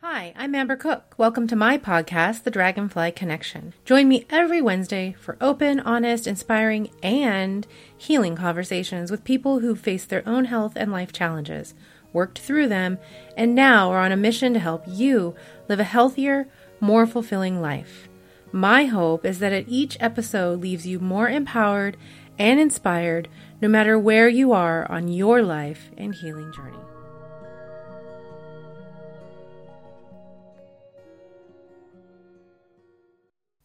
[0.00, 1.14] Hi, I'm Amber Cook.
[1.18, 3.74] Welcome to my podcast, The Dragonfly Connection.
[3.84, 7.66] Join me every Wednesday for open, honest, inspiring, and
[7.96, 11.74] healing conversations with people who face their own health and life challenges,
[12.12, 12.98] worked through them,
[13.36, 15.34] and now are on a mission to help you
[15.68, 16.46] live a healthier,
[16.78, 18.08] more fulfilling life.
[18.52, 21.96] My hope is that at each episode leaves you more empowered
[22.38, 23.26] and inspired
[23.60, 26.78] no matter where you are on your life and healing journey.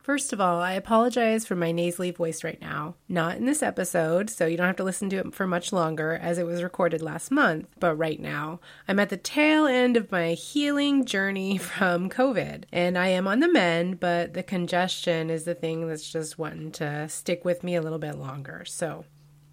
[0.03, 2.95] First of all, I apologize for my nasally voice right now.
[3.07, 6.19] Not in this episode, so you don't have to listen to it for much longer
[6.21, 8.59] as it was recorded last month, but right now.
[8.85, 13.39] I'm at the tail end of my healing journey from COVID, and I am on
[13.39, 17.75] the mend, but the congestion is the thing that's just wanting to stick with me
[17.75, 18.65] a little bit longer.
[18.65, 19.05] So,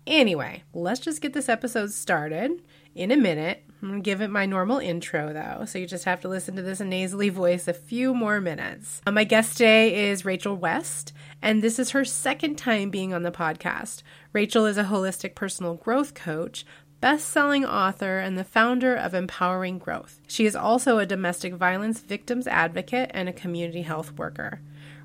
[0.04, 2.60] anyway, let's just get this episode started
[2.96, 3.69] in a minute.
[3.82, 6.54] I'm going to give it my normal intro though, so you just have to listen
[6.56, 9.00] to this nasally voice a few more minutes.
[9.06, 13.22] Uh, my guest today is Rachel West, and this is her second time being on
[13.22, 14.02] the podcast.
[14.34, 16.66] Rachel is a holistic personal growth coach,
[17.00, 20.20] best selling author, and the founder of Empowering Growth.
[20.28, 24.60] She is also a domestic violence victims advocate and a community health worker.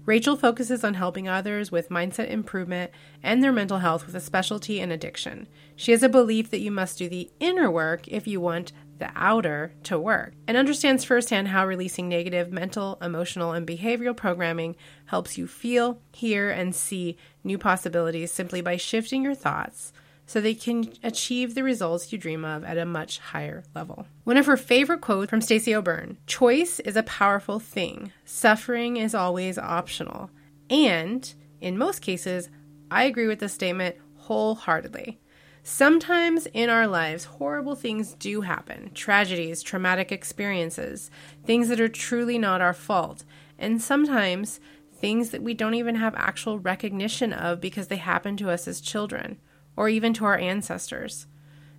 [0.06, 2.92] Rachel focuses on helping others with mindset improvement
[3.24, 5.48] and their mental health with a specialty in addiction.
[5.76, 9.10] She has a belief that you must do the inner work if you want the
[9.16, 14.76] outer to work, and understands firsthand how releasing negative mental, emotional, and behavioral programming
[15.08, 19.92] helps you feel, hear, and see new possibilities simply by shifting your thoughts
[20.26, 24.08] so they can achieve the results you dream of at a much higher level.
[24.24, 29.14] One of her favorite quotes from Stacey O'Byrne Choice is a powerful thing, suffering is
[29.14, 30.30] always optional.
[30.70, 31.32] And,
[31.62, 32.50] in most cases,
[32.90, 35.20] I agree with this statement wholeheartedly.
[35.62, 41.10] Sometimes in our lives, horrible things do happen tragedies, traumatic experiences,
[41.44, 43.24] things that are truly not our fault.
[43.58, 44.60] And sometimes
[44.94, 48.80] things that we don't even have actual recognition of because they happen to us as
[48.80, 49.40] children
[49.76, 51.28] or even to our ancestors.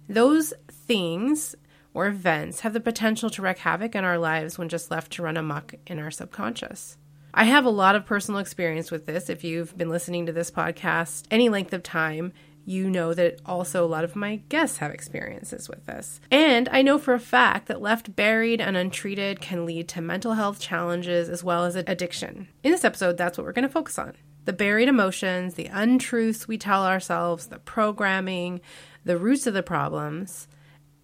[0.08, 1.54] Those things
[1.94, 5.22] or events have the potential to wreak havoc in our lives when just left to
[5.22, 6.98] run amok in our subconscious.
[7.32, 9.28] I have a lot of personal experience with this.
[9.28, 12.32] If you've been listening to this podcast any length of time,
[12.66, 16.20] you know that also a lot of my guests have experiences with this.
[16.30, 20.34] And I know for a fact that left buried and untreated can lead to mental
[20.34, 22.48] health challenges as well as addiction.
[22.64, 24.14] In this episode, that's what we're going to focus on
[24.46, 28.60] the buried emotions, the untruths we tell ourselves, the programming,
[29.04, 30.48] the roots of the problems.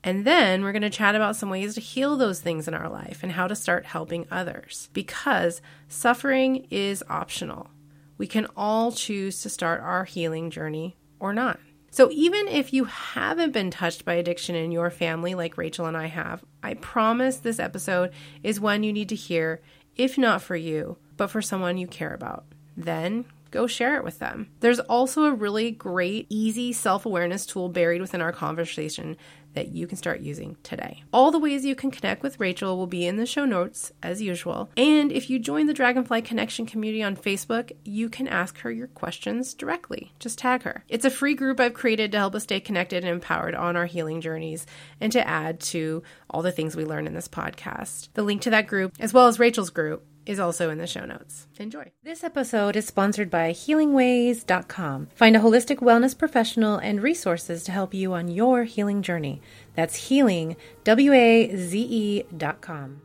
[0.05, 2.89] And then we're going to chat about some ways to heal those things in our
[2.89, 7.69] life and how to start helping others because suffering is optional.
[8.17, 11.59] We can all choose to start our healing journey or not.
[11.91, 15.97] So, even if you haven't been touched by addiction in your family like Rachel and
[15.97, 19.61] I have, I promise this episode is one you need to hear,
[19.95, 24.19] if not for you, but for someone you care about then go share it with
[24.19, 24.49] them.
[24.61, 29.17] There's also a really great, easy self awareness tool buried within our conversation
[29.55, 31.03] that you can start using today.
[31.13, 34.23] All the ways you can connect with Rachel will be in the show notes, as
[34.23, 34.71] usual.
[34.77, 38.87] And if you join the Dragonfly Connection community on Facebook, you can ask her your
[38.87, 40.13] questions directly.
[40.19, 40.85] Just tag her.
[40.89, 43.87] It's a free group I've created to help us stay connected and empowered on our
[43.87, 44.67] healing journeys
[45.01, 48.09] and to add to all the things we learn in this podcast.
[48.15, 51.05] The link to that group, as well as Rachel's group, is also in the show
[51.05, 51.47] notes.
[51.59, 51.91] Enjoy.
[52.03, 55.09] This episode is sponsored by healingwaze.com.
[55.15, 59.41] Find a holistic wellness professional and resources to help you on your healing journey.
[59.75, 63.03] That's healing, W A Z E.com.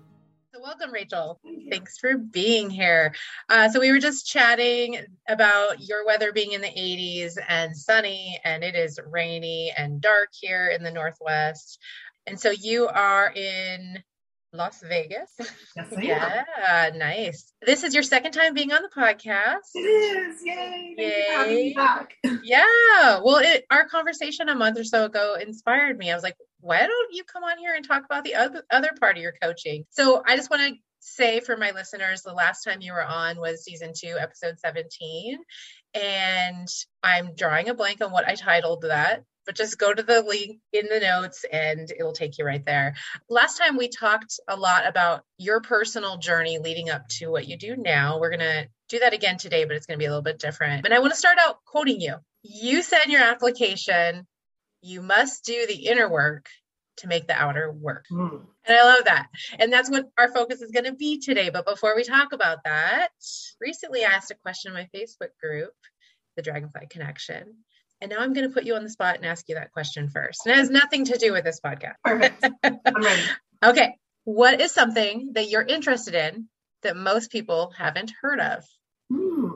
[0.53, 1.39] So, welcome, Rachel.
[1.69, 3.13] Thanks for being here.
[3.49, 4.97] Uh, so, we were just chatting
[5.29, 10.29] about your weather being in the 80s and sunny, and it is rainy and dark
[10.31, 11.79] here in the Northwest.
[12.25, 14.03] And so, you are in
[14.57, 15.31] Las Vegas.
[15.75, 17.53] Yes, yeah, nice.
[17.66, 19.69] This is your second time being on the podcast.
[19.75, 20.41] It is.
[20.44, 20.95] Yay.
[20.97, 21.73] Yay.
[21.73, 22.13] back.
[22.44, 23.19] Yeah.
[23.23, 26.12] Well, it, our conversation a month or so ago inspired me.
[26.12, 28.90] I was like, why don't you come on here and talk about the other, other
[29.00, 29.85] part of your coaching?
[29.91, 33.37] So I just want to say for my listeners, the last time you were on
[33.37, 35.37] was season two, episode 17.
[35.93, 36.67] And
[37.03, 40.59] I'm drawing a blank on what I titled that but just go to the link
[40.73, 42.96] in the notes and it'll take you right there.
[43.29, 47.58] Last time we talked a lot about your personal journey leading up to what you
[47.58, 48.20] do now.
[48.20, 50.38] We're going to do that again today, but it's going to be a little bit
[50.38, 50.85] different.
[50.85, 52.17] And I want to start out quoting you.
[52.44, 54.28] You said in your application,
[54.82, 56.47] you must do the inner work
[56.97, 58.05] to make the outer work.
[58.11, 58.41] Mm.
[58.66, 59.28] And I love that.
[59.59, 61.49] And that's what our focus is going to be today.
[61.49, 63.09] But before we talk about that,
[63.61, 65.72] recently I asked a question in my Facebook group,
[66.35, 67.55] the Dragonfly Connection.
[68.02, 70.09] And now I'm going to put you on the spot and ask you that question
[70.09, 70.46] first.
[70.46, 71.96] And it has nothing to do with this podcast.
[72.03, 72.46] Perfect.
[72.64, 73.23] I'm ready.
[73.64, 73.96] okay.
[74.23, 76.47] what is something that you're interested in
[76.84, 78.64] that most people haven't heard of?
[79.11, 79.49] Hmm.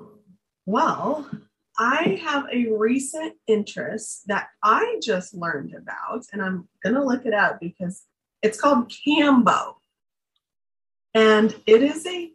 [0.66, 1.30] Well,
[1.78, 7.26] I have a recent interest that I just learned about, and I'm going to look
[7.26, 8.04] it up because
[8.42, 9.76] it's called Kambo.
[11.14, 12.32] And it is a,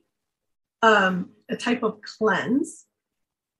[0.82, 2.85] um, a type of cleanse.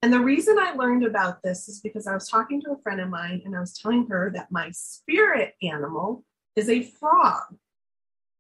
[0.03, 3.01] And the reason I learned about this is because I was talking to a friend
[3.01, 7.57] of mine and I was telling her that my spirit animal is a frog.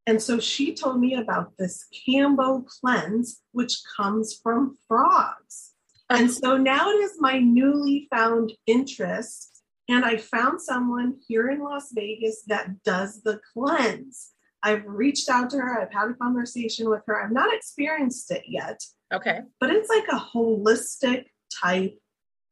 [0.07, 5.73] And so she told me about this Kambo cleanse, which comes from frogs.
[6.09, 9.63] And so now it is my newly found interest.
[9.89, 14.33] And I found someone here in Las Vegas that does the cleanse.
[14.63, 17.23] I've reached out to her, I've had a conversation with her.
[17.23, 18.83] I've not experienced it yet.
[19.13, 19.41] Okay.
[19.61, 21.27] But it's like a holistic
[21.63, 21.99] type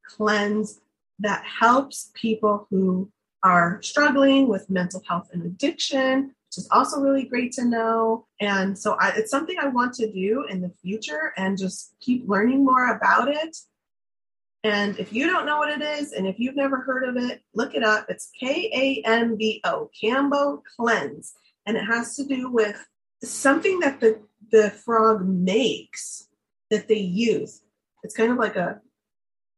[0.07, 0.79] cleanse
[1.19, 3.09] that helps people who
[3.43, 8.25] are struggling with mental health and addiction, which is also really great to know.
[8.41, 12.27] And so I, it's something I want to do in the future and just keep
[12.27, 13.55] learning more about it.
[14.63, 17.41] And if you don't know what it is, and if you've never heard of it,
[17.53, 18.07] look it up.
[18.09, 21.33] It's K A M B O, Kambo Cleanse.
[21.67, 22.83] And it has to do with
[23.23, 24.21] something that the,
[24.51, 26.27] the frog makes
[26.71, 27.61] that they use.
[28.03, 28.81] It's kind of like a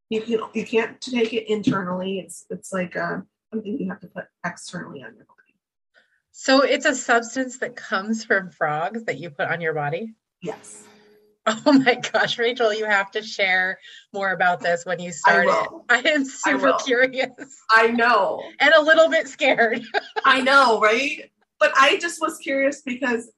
[0.09, 2.19] you can you can't take it internally.
[2.19, 3.19] It's it's like uh,
[3.51, 5.38] something you have to put externally on your body.
[6.31, 10.13] So it's a substance that comes from frogs that you put on your body?
[10.42, 10.83] Yes.
[11.50, 13.80] Oh my gosh, Rachel, you have to share
[14.13, 17.31] more about this when you start I, I am super I curious.
[17.71, 18.44] I know.
[18.59, 19.81] And a little bit scared.
[20.25, 21.31] I know, right?
[21.57, 23.31] But I just was curious because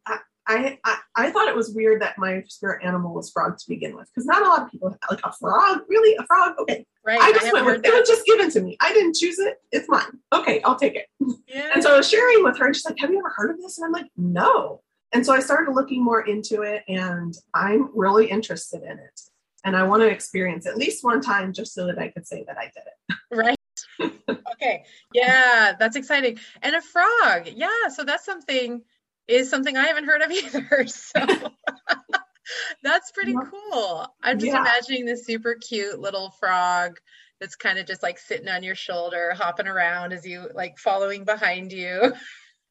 [0.49, 3.95] I, I, I, thought it was weird that my spirit animal was frog to begin
[3.95, 5.81] with because not a lot of people like a frog.
[5.87, 6.55] Really, a frog?
[6.59, 7.19] Okay, right.
[7.21, 7.93] I just I went with it.
[7.93, 8.75] Was just given to me.
[8.81, 9.57] I didn't choose it.
[9.71, 10.19] It's mine.
[10.33, 11.05] Okay, I'll take it.
[11.47, 11.71] Yeah.
[11.73, 13.57] And so I was sharing with her, and she's like, "Have you ever heard of
[13.57, 14.81] this?" And I'm like, "No."
[15.13, 19.21] And so I started looking more into it, and I'm really interested in it.
[19.65, 22.43] And I want to experience at least one time just so that I could say
[22.47, 23.17] that I did it.
[23.31, 23.55] Right.
[24.53, 24.83] okay.
[25.13, 26.39] Yeah, that's exciting.
[26.61, 27.49] And a frog.
[27.53, 27.89] Yeah.
[27.93, 28.81] So that's something
[29.29, 30.87] is something I haven't heard of either.
[30.87, 31.19] So
[32.83, 34.07] that's pretty cool.
[34.23, 34.61] I'm just yeah.
[34.61, 36.97] imagining this super cute little frog
[37.39, 41.23] that's kind of just like sitting on your shoulder, hopping around as you like following
[41.23, 42.13] behind you.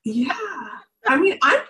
[0.05, 0.37] Yeah.
[1.07, 1.61] I mean, I'm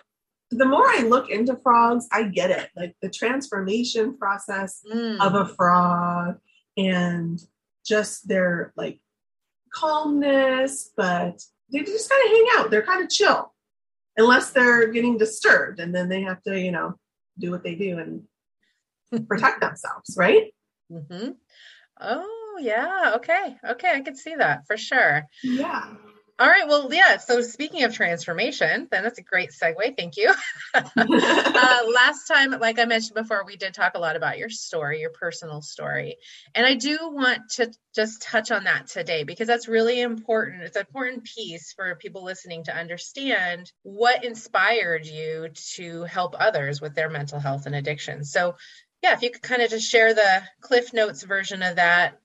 [0.50, 2.70] the more I look into frogs, I get it.
[2.75, 5.20] Like the transformation process mm.
[5.20, 6.38] of a frog
[6.76, 7.38] and
[7.87, 8.99] just their like
[9.75, 12.70] calmness, but they just kind of hang out.
[12.70, 13.52] They're kind of chill
[14.19, 16.94] unless they're getting disturbed and then they have to you know
[17.38, 18.23] do what they do and
[19.29, 20.53] protect themselves right?
[20.93, 21.31] Mm-hmm.
[22.00, 23.12] oh yeah.
[23.17, 23.56] Okay.
[23.65, 23.93] Okay.
[23.94, 25.25] I can see that for sure.
[25.44, 25.94] Yeah
[26.40, 26.69] all right.
[26.69, 27.17] Well, yeah.
[27.17, 29.96] So speaking of transformation, then that's a great segue.
[29.96, 30.32] Thank you.
[30.75, 35.00] uh, last time, like I mentioned before, we did talk a lot about your story,
[35.00, 36.17] your personal story.
[36.55, 40.62] And I do want to just touch on that today because that's really important.
[40.62, 46.81] It's an important piece for people listening to understand what inspired you to help others
[46.81, 48.23] with their mental health and addiction.
[48.23, 48.55] So,
[49.02, 52.20] yeah, if you could kind of just share the Cliff Notes version of that,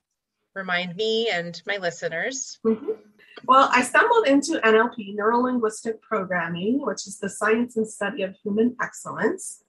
[0.54, 2.60] remind me and my listeners.
[2.64, 2.92] Mm-hmm.
[3.46, 8.36] Well, I stumbled into NLP, Neuro Linguistic Programming, which is the science and study of
[8.44, 9.64] human excellence.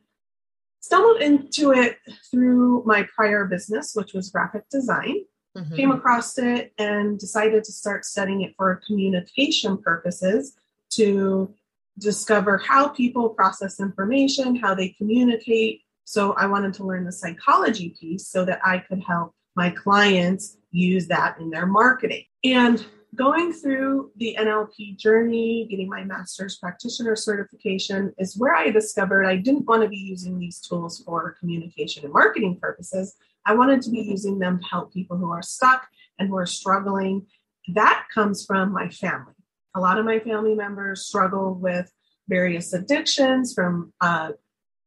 [0.81, 1.99] Stumbled into it
[2.30, 5.25] through my prior business, which was graphic design.
[5.56, 5.76] Mm-hmm.
[5.76, 10.54] Came across it and decided to start studying it for communication purposes
[10.90, 11.54] to
[11.99, 15.83] discover how people process information, how they communicate.
[16.04, 20.56] So I wanted to learn the psychology piece so that I could help my clients
[20.71, 22.25] use that in their marketing.
[22.42, 29.25] And going through the NLP journey, getting my master's practitioner certification is where I discovered
[29.25, 33.14] I didn't want to be using these tools for communication and marketing purposes.
[33.47, 35.87] I wanted to be using them to help people who are stuck
[36.18, 37.26] and who are struggling.
[37.75, 39.35] That comes from my family.
[39.75, 41.90] A lot of my family members struggle with
[42.28, 44.33] various addictions from uh,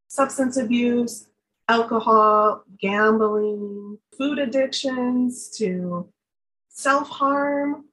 [0.07, 1.27] substance abuse,
[1.67, 6.09] alcohol, gambling, food addictions to
[6.69, 7.86] self harm,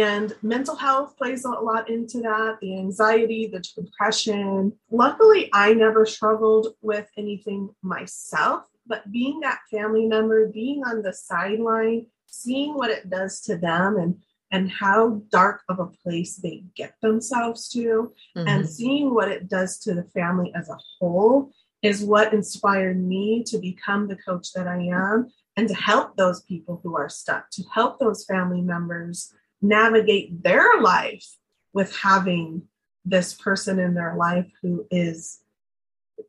[0.00, 4.72] and mental health plays a lot into that the anxiety, the depression.
[4.90, 11.12] Luckily, I never struggled with anything myself, but being that family member, being on the
[11.12, 14.16] sideline, seeing what it does to them and
[14.50, 18.46] and how dark of a place they get themselves to mm-hmm.
[18.46, 21.50] and seeing what it does to the family as a whole
[21.82, 26.42] is what inspired me to become the coach that I am and to help those
[26.42, 29.32] people who are stuck, to help those family members
[29.64, 31.26] navigate their life
[31.72, 32.62] with having
[33.04, 35.40] this person in their life who is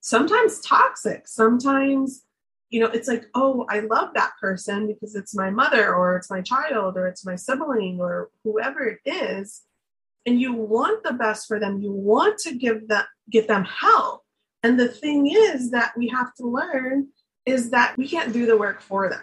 [0.01, 2.25] sometimes toxic, sometimes
[2.69, 6.29] you know, it's like, oh, I love that person because it's my mother or it's
[6.29, 9.61] my child or it's my sibling or whoever it is.
[10.25, 11.81] And you want the best for them.
[11.81, 14.23] You want to give them get them help.
[14.63, 17.09] And the thing is that we have to learn
[17.45, 19.21] is that we can't do the work for them.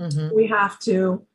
[0.00, 0.34] Mm-hmm.
[0.34, 1.26] We have to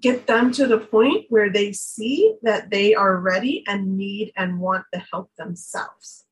[0.00, 4.60] get them to the point where they see that they are ready and need and
[4.60, 6.24] want the help themselves.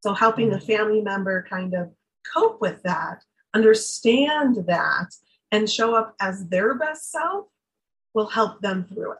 [0.00, 0.66] So, helping the mm-hmm.
[0.66, 1.92] family member kind of
[2.34, 3.22] cope with that,
[3.54, 5.14] understand that,
[5.50, 7.46] and show up as their best self
[8.14, 9.18] will help them through it.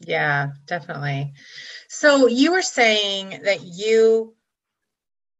[0.00, 1.34] Yeah, definitely.
[1.88, 4.34] So, you were saying that you,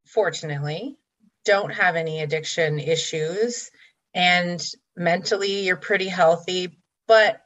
[0.04, 0.96] fortunately,
[1.44, 3.70] don't have any addiction issues
[4.14, 4.64] and
[4.96, 7.40] mentally you're pretty healthy, but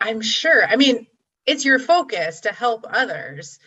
[0.00, 1.06] I'm sure, I mean,
[1.46, 3.58] it's your focus to help others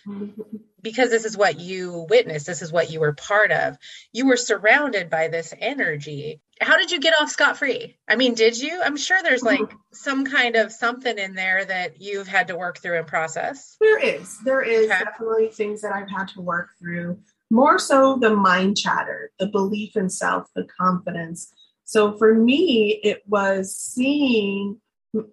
[0.81, 3.77] because this is what you witnessed, this is what you were part of.
[4.11, 6.41] You were surrounded by this energy.
[6.59, 7.97] How did you get off scot free?
[8.07, 8.81] I mean, did you?
[8.83, 9.63] I'm sure there's mm-hmm.
[9.63, 13.77] like some kind of something in there that you've had to work through and process.
[13.79, 14.39] There is.
[14.39, 15.03] There is okay.
[15.03, 17.19] definitely things that I've had to work through.
[17.51, 21.51] More so the mind chatter, the belief in self, the confidence.
[21.85, 24.81] So for me, it was seeing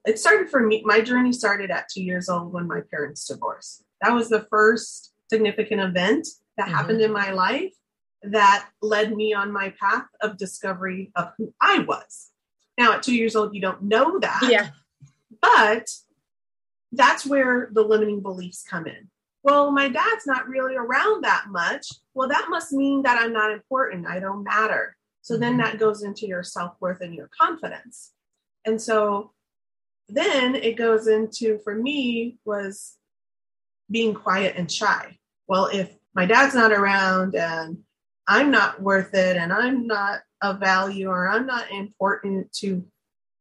[0.05, 3.85] it started for me my journey started at two years old when my parents divorced.
[4.03, 6.27] That was the first significant event
[6.57, 6.75] that mm-hmm.
[6.75, 7.73] happened in my life
[8.23, 12.31] that led me on my path of discovery of who i was.
[12.79, 14.69] Now at two years old you don't know that yeah.
[15.41, 15.89] but
[16.93, 19.11] that's where the limiting beliefs come in.
[19.43, 21.89] Well my dad's not really around that much.
[22.15, 24.07] Well that must mean that i'm not important.
[24.07, 24.97] I don't matter.
[25.21, 25.43] So mm-hmm.
[25.43, 28.13] then that goes into your self-worth and your confidence.
[28.65, 29.33] And so
[30.09, 32.97] then it goes into for me was
[33.91, 35.19] being quiet and shy.
[35.47, 37.79] Well, if my dad's not around and
[38.27, 42.85] I'm not worth it and I'm not of value or I'm not important to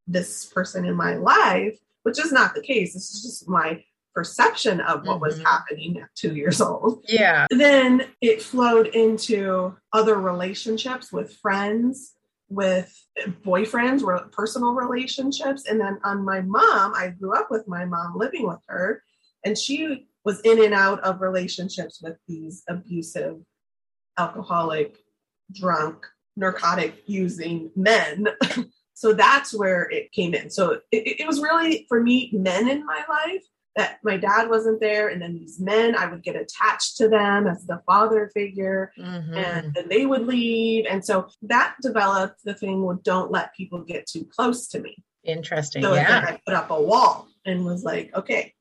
[0.08, 2.94] this person in my life, which is not the case.
[2.94, 5.26] This is just my perception of what mm-hmm.
[5.26, 7.04] was happening at two years old.
[7.08, 7.48] Yeah.
[7.50, 12.14] Then it flowed into other relationships with friends
[12.50, 12.94] with
[13.44, 15.66] boyfriends, or personal relationships.
[15.68, 19.04] And then on my mom, I grew up with my mom living with her,
[19.44, 23.38] and she was in and out of relationships with these abusive,
[24.18, 24.98] alcoholic,
[25.52, 28.28] drunk, narcotic using men.
[28.94, 30.50] so that's where it came in.
[30.50, 33.44] So it, it was really, for me, men in my life
[33.76, 37.48] that my dad wasn't there and then these men i would get attached to them
[37.48, 39.34] as the father figure mm-hmm.
[39.34, 40.86] and then they would leave.
[40.90, 45.04] And so that developed the thing well don't let people get too close to me.
[45.24, 46.26] Interesting so yeah.
[46.28, 48.54] I put up a wall and was like okay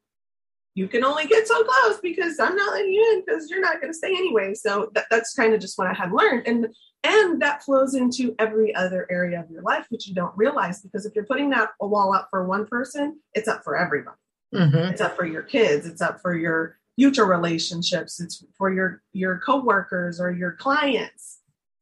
[0.75, 3.81] you can only get so close because i'm not letting you in because you're not
[3.81, 4.55] going to stay anyway.
[4.55, 6.47] So that, that's kind of just what i had learned.
[6.47, 6.69] And
[7.05, 11.05] and that flows into every other area of your life which you don't realize because
[11.05, 14.17] if you're putting that a wall up for one person it's up for everybody
[14.55, 14.93] Mm-hmm.
[14.93, 15.87] It's up for your kids.
[15.87, 18.21] It's up for your future relationships.
[18.21, 21.39] It's for your your coworkers or your clients.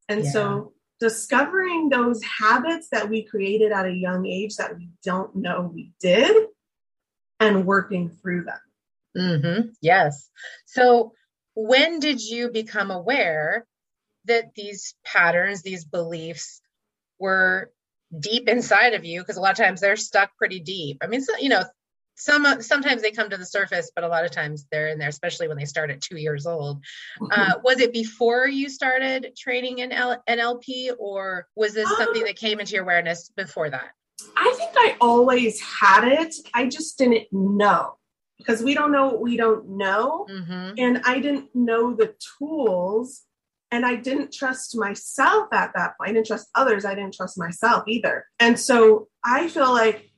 [0.07, 0.31] And yeah.
[0.31, 5.71] so discovering those habits that we created at a young age that we don't know
[5.73, 6.47] we did
[7.39, 8.59] and working through them.
[9.17, 9.69] Mm-hmm.
[9.81, 10.29] Yes.
[10.65, 11.13] So
[11.55, 13.65] when did you become aware
[14.25, 16.61] that these patterns, these beliefs
[17.19, 17.71] were
[18.17, 19.21] deep inside of you?
[19.21, 20.99] Because a lot of times they're stuck pretty deep.
[21.01, 21.63] I mean, so, you know,
[22.15, 25.09] some sometimes they come to the surface but a lot of times they're in there
[25.09, 26.83] especially when they start at two years old
[27.31, 32.35] uh, was it before you started training in L- nlp or was this something that
[32.35, 33.91] came into your awareness before that
[34.37, 37.95] i think i always had it i just didn't know
[38.37, 40.73] because we don't know what we don't know mm-hmm.
[40.77, 43.23] and i didn't know the tools
[43.71, 46.09] and I didn't trust myself at that point.
[46.09, 46.83] I didn't trust others.
[46.83, 48.25] I didn't trust myself either.
[48.37, 50.10] And so I feel like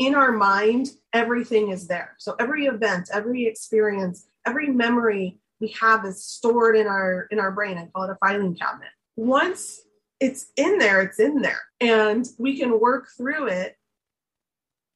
[0.00, 2.16] in our mind, everything is there.
[2.18, 7.52] So every event, every experience, every memory we have is stored in our in our
[7.52, 7.76] brain.
[7.76, 8.88] I call it a filing cabinet.
[9.16, 9.82] Once
[10.18, 11.60] it's in there, it's in there.
[11.80, 13.76] And we can work through it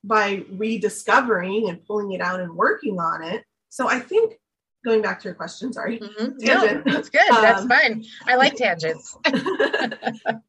[0.02, 3.44] by rediscovering and pulling it out and working on it.
[3.68, 4.34] So I think
[4.86, 5.98] going back to your question, sorry.
[5.98, 6.44] Mm-hmm.
[6.44, 7.28] No, that's good.
[7.30, 8.04] That's um, fine.
[8.26, 9.16] I like tangents.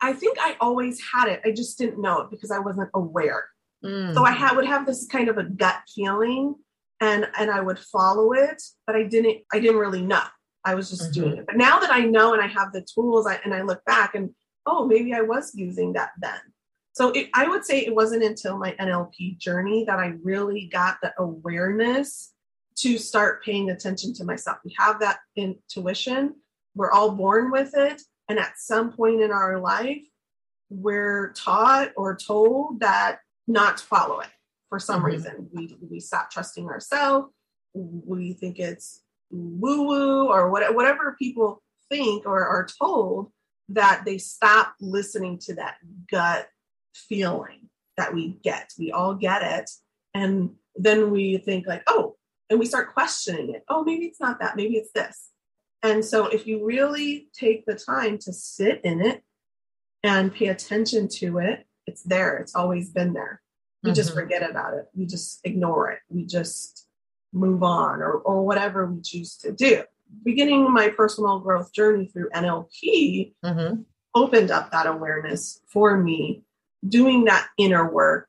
[0.02, 1.42] I think I always had it.
[1.44, 3.46] I just didn't know it because I wasn't aware.
[3.84, 4.14] Mm.
[4.14, 6.56] So I ha- would have this kind of a gut feeling
[7.02, 10.24] and and I would follow it, but I didn't I didn't really know.
[10.64, 11.22] I was just mm-hmm.
[11.22, 11.46] doing it.
[11.46, 14.16] But now that I know and I have the tools I, and I look back
[14.16, 14.32] and
[14.66, 16.40] oh, maybe I was using that then.
[16.94, 20.98] So it, I would say it wasn't until my NLP journey that I really got
[21.02, 22.34] the awareness
[22.78, 24.58] to start paying attention to myself.
[24.66, 26.36] We have that intuition.
[26.74, 28.02] We're all born with it.
[28.28, 30.04] And at some point in our life,
[30.70, 34.30] we're taught or told that not to follow it
[34.70, 35.06] for some mm-hmm.
[35.06, 35.50] reason.
[35.54, 37.30] We, we stop trusting ourselves.
[37.74, 43.32] We think it's woo woo or what, whatever people think or are told
[43.70, 45.76] that they stop listening to that
[46.12, 46.48] gut
[46.94, 48.72] feeling that we get.
[48.78, 49.70] We all get it.
[50.14, 52.16] And then we think, like, oh,
[52.50, 53.64] and we start questioning it.
[53.68, 54.56] Oh, maybe it's not that.
[54.56, 55.30] Maybe it's this.
[55.84, 59.24] And so, if you really take the time to sit in it
[60.04, 62.38] and pay attention to it, it's there.
[62.38, 63.42] It's always been there.
[63.84, 63.96] We mm-hmm.
[63.96, 64.88] just forget about it.
[64.96, 66.00] We just ignore it.
[66.10, 66.88] We just
[67.34, 69.84] move on or, or whatever we choose to do.
[70.24, 73.82] Beginning my personal growth journey through NLP mm-hmm.
[74.16, 76.44] opened up that awareness for me,
[76.88, 78.28] doing that inner work,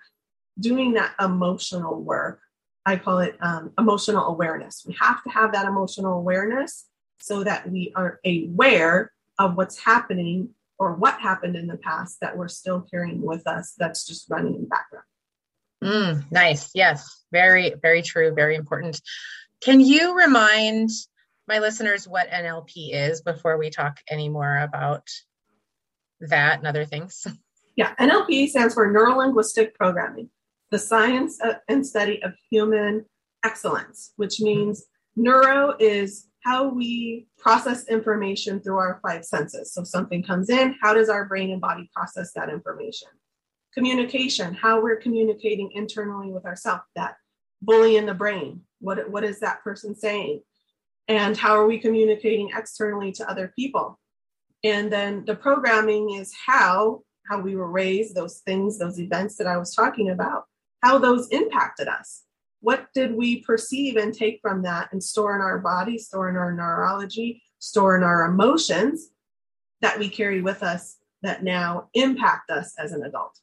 [0.58, 2.40] doing that emotional work.
[2.84, 4.84] I call it um, emotional awareness.
[4.86, 6.86] We have to have that emotional awareness
[7.20, 12.36] so that we are aware of what's happening or what happened in the past that
[12.36, 15.04] we're still carrying with us that's just running in the background.
[15.82, 16.70] Mm, nice.
[16.74, 17.24] Yes.
[17.32, 18.34] Very, very true.
[18.34, 19.00] Very important.
[19.62, 20.90] Can you remind
[21.48, 25.08] my listeners what NLP is before we talk any more about
[26.20, 27.26] that and other things?
[27.76, 30.30] Yeah, NLP stands for Neuro Linguistic Programming,
[30.70, 33.04] the science and study of human
[33.44, 39.72] excellence, which means neuro is how we process information through our five senses.
[39.72, 43.08] So something comes in, how does our brain and body process that information?
[43.74, 47.16] Communication, how we're communicating internally with ourselves, that
[47.62, 48.60] bully in the brain.
[48.78, 50.42] What, what is that person saying?
[51.08, 53.98] And how are we communicating externally to other people?
[54.62, 59.48] And then the programming is how how we were raised, those things, those events that
[59.48, 60.44] I was talking about,
[60.84, 62.22] how those impacted us
[62.60, 66.36] what did we perceive and take from that and store in our body, store in
[66.36, 69.10] our neurology, store in our emotions
[69.82, 73.38] that we carry with us that now impact us as an adult?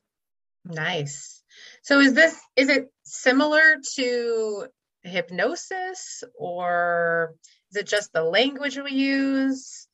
[0.65, 1.41] Nice.
[1.81, 4.67] So is this is it similar to
[5.03, 7.35] hypnosis or
[7.71, 9.87] is it just the language we use?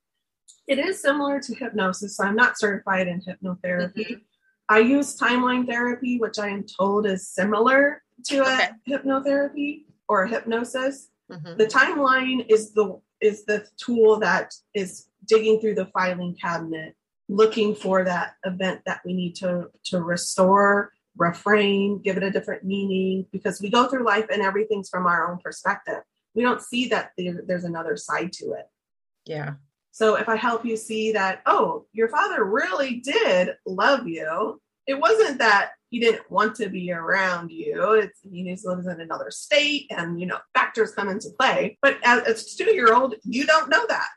[0.68, 2.20] It is similar to hypnosis.
[2.20, 3.96] I'm not certified in hypnotherapy.
[3.96, 4.14] Mm-hmm.
[4.70, 8.70] I use timeline therapy, which I am told is similar to a okay.
[8.88, 11.10] hypnotherapy or a hypnosis.
[11.32, 11.58] Mm-hmm.
[11.58, 16.96] The timeline is the is the tool that is digging through the filing cabinet,
[17.28, 22.64] looking for that event that we need to to restore, reframe, give it a different
[22.64, 26.02] meaning, because we go through life and everything's from our own perspective.
[26.34, 28.68] We don't see that there, there's another side to it.
[29.26, 29.54] Yeah.
[29.92, 35.00] So if I help you see that, oh, your father really did love you, it
[35.00, 37.94] wasn't that he didn't want to be around you.
[37.94, 41.78] It's, he lives in another state and, you know, factors come into play.
[41.82, 44.10] But as, as a two year old, you don't know that.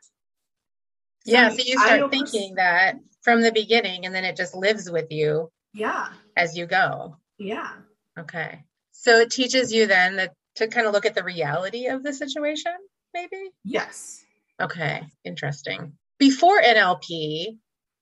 [1.24, 1.48] Yeah.
[1.50, 5.50] So you start thinking that from the beginning and then it just lives with you.
[5.72, 6.08] Yeah.
[6.36, 7.16] As you go.
[7.38, 7.70] Yeah.
[8.18, 8.64] Okay.
[8.92, 12.12] So it teaches you then that to kind of look at the reality of the
[12.12, 12.74] situation,
[13.14, 13.50] maybe?
[13.64, 14.22] Yes.
[14.60, 15.02] Okay.
[15.24, 15.94] Interesting.
[16.18, 17.56] Before NLP,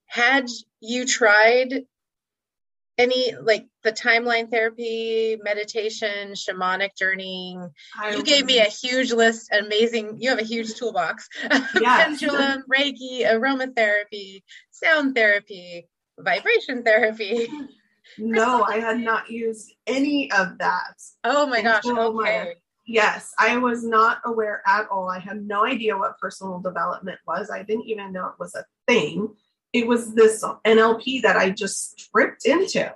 [0.07, 0.49] had
[0.81, 1.85] you tried
[3.01, 7.71] any like the timeline therapy, meditation, shamanic journeying.
[7.99, 10.19] I you gave me a huge list, amazing.
[10.21, 11.29] You have a huge toolbox.
[11.75, 17.49] Pendulum, Reiki, aromatherapy, sound therapy, vibration therapy.
[18.19, 20.95] No, I had not used any of that.
[21.23, 21.85] Oh my gosh.
[21.87, 22.13] Okay.
[22.13, 25.09] My, yes, I was not aware at all.
[25.09, 27.51] I had no idea what personal development was.
[27.51, 29.29] I didn't even know it was a thing
[29.73, 32.93] it was this NLP that I just tripped into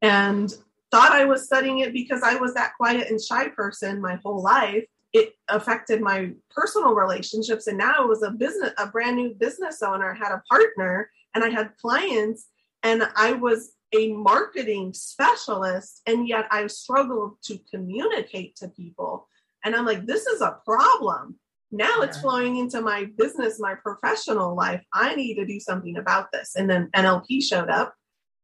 [0.00, 0.52] and
[0.90, 4.42] thought I was studying it because I was that quiet and shy person my whole
[4.42, 4.84] life.
[5.12, 7.66] It affected my personal relationships.
[7.66, 11.42] And now I was a business, a brand new business owner, had a partner, and
[11.42, 12.46] I had clients,
[12.82, 19.28] and I was a marketing specialist, and yet I struggled to communicate to people.
[19.64, 21.38] And I'm like, this is a problem.
[21.70, 24.82] Now it's flowing into my business, my professional life.
[24.92, 26.56] I need to do something about this.
[26.56, 27.94] And then NLP showed up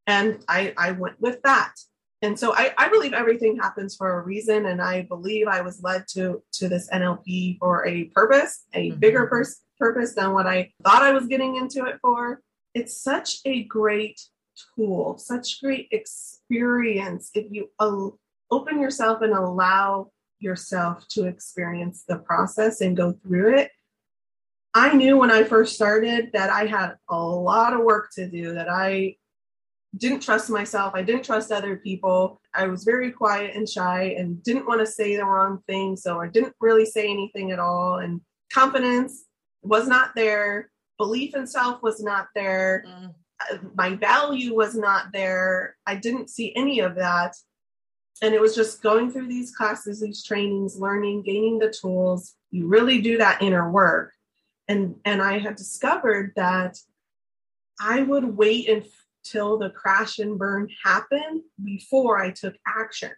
[0.07, 1.75] and I, I went with that.
[2.21, 4.67] And so I, I believe everything happens for a reason.
[4.67, 8.99] And I believe I was led to, to this NLP for a purpose, a mm-hmm.
[8.99, 12.41] bigger pers- purpose than what I thought I was getting into it for.
[12.75, 14.21] It's such a great
[14.77, 17.71] tool, such great experience if you
[18.51, 23.70] open yourself and allow yourself to experience the process and go through it.
[24.75, 28.55] I knew when I first started that I had a lot of work to do,
[28.55, 29.16] that I
[29.97, 30.92] didn't trust myself.
[30.94, 32.40] I didn't trust other people.
[32.53, 35.97] I was very quiet and shy and didn't want to say the wrong thing.
[35.97, 37.99] So I didn't really say anything at all.
[37.99, 38.20] And
[38.53, 39.25] confidence
[39.62, 40.70] was not there.
[40.99, 42.85] Belief in self was not there.
[42.87, 43.14] Mm.
[43.51, 45.77] Uh, my value was not there.
[45.87, 47.37] I didn't see any of that.
[48.22, 52.35] And it was just going through these classes, these trainings, learning, gaining the tools.
[52.50, 54.12] You really do that inner work.
[54.68, 56.79] And, and I had discovered that
[57.81, 63.12] I would wait until the crash and burn happened before I took action.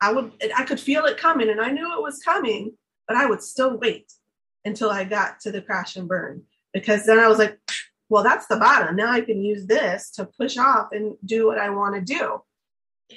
[0.00, 2.72] I would I could feel it coming and I knew it was coming,
[3.06, 4.10] but I would still wait
[4.64, 7.58] until I got to the crash and burn because then I was like,
[8.08, 8.96] well, that's the bottom.
[8.96, 12.42] Now I can use this to push off and do what I want to do.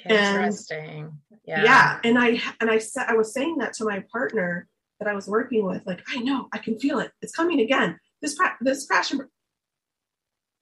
[0.04, 1.00] Interesting.
[1.30, 1.64] And, yeah.
[1.64, 2.00] Yeah.
[2.04, 5.26] And I and I said I was saying that to my partner that I was
[5.26, 7.12] working with, like, I know, I can feel it.
[7.20, 7.98] It's coming again.
[8.22, 9.22] This this crash and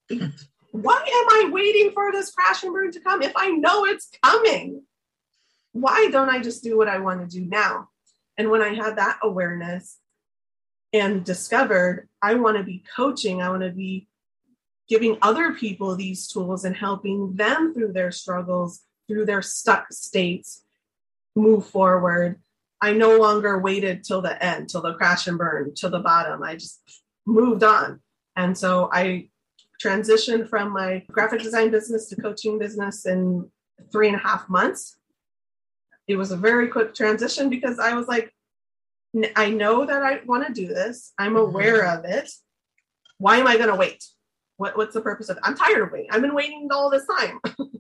[0.08, 0.32] burn.
[0.72, 4.10] Why am I waiting for this crash and burn to come if I know it's
[4.22, 4.82] coming?
[5.72, 7.88] Why don't I just do what I want to do now?
[8.36, 9.98] And when I had that awareness,
[10.92, 14.08] and discovered I want to be coaching, I want to be
[14.88, 20.64] giving other people these tools and helping them through their struggles, through their stuck states,
[21.36, 22.40] move forward.
[22.80, 26.42] I no longer waited till the end, till the crash and burn, till the bottom.
[26.42, 26.80] I just
[27.26, 28.00] moved on.
[28.36, 29.28] And so I
[29.84, 33.50] transitioned from my graphic design business to coaching business in
[33.92, 34.96] three and a half months.
[36.08, 38.32] It was a very quick transition because I was like,
[39.36, 41.12] I know that I want to do this.
[41.18, 41.54] I'm mm-hmm.
[41.54, 42.30] aware of it.
[43.18, 44.02] Why am I going to wait?
[44.56, 45.42] What, what's the purpose of it?
[45.44, 46.08] I'm tired of waiting.
[46.10, 47.38] I've been waiting all this time.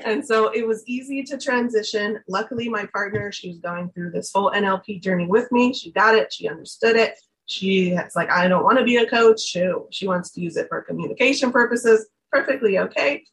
[0.00, 2.20] and so it was easy to transition.
[2.28, 5.72] Luckily, my partner, she was going through this whole NLP journey with me.
[5.72, 6.32] She got it.
[6.32, 7.14] She understood it.
[7.46, 9.40] She's like, I don't want to be a coach.
[9.40, 12.06] She, she wants to use it for communication purposes.
[12.30, 13.24] Perfectly okay.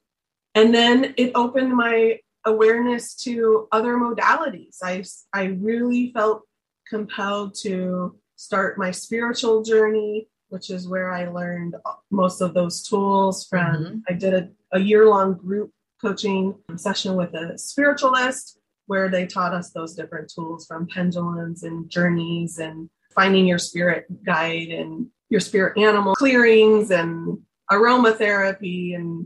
[0.56, 4.78] And then it opened my awareness to other modalities.
[4.82, 6.43] I, I really felt
[6.88, 11.75] compelled to start my spiritual journey, which is where I learned
[12.10, 13.75] most of those tools from.
[13.75, 13.97] Mm-hmm.
[14.08, 15.71] I did a, a year long group
[16.05, 21.89] coaching session with a spiritualist where they taught us those different tools from pendulums and
[21.89, 27.39] journeys and finding your spirit guide and your spirit animal clearings and
[27.71, 29.25] aromatherapy and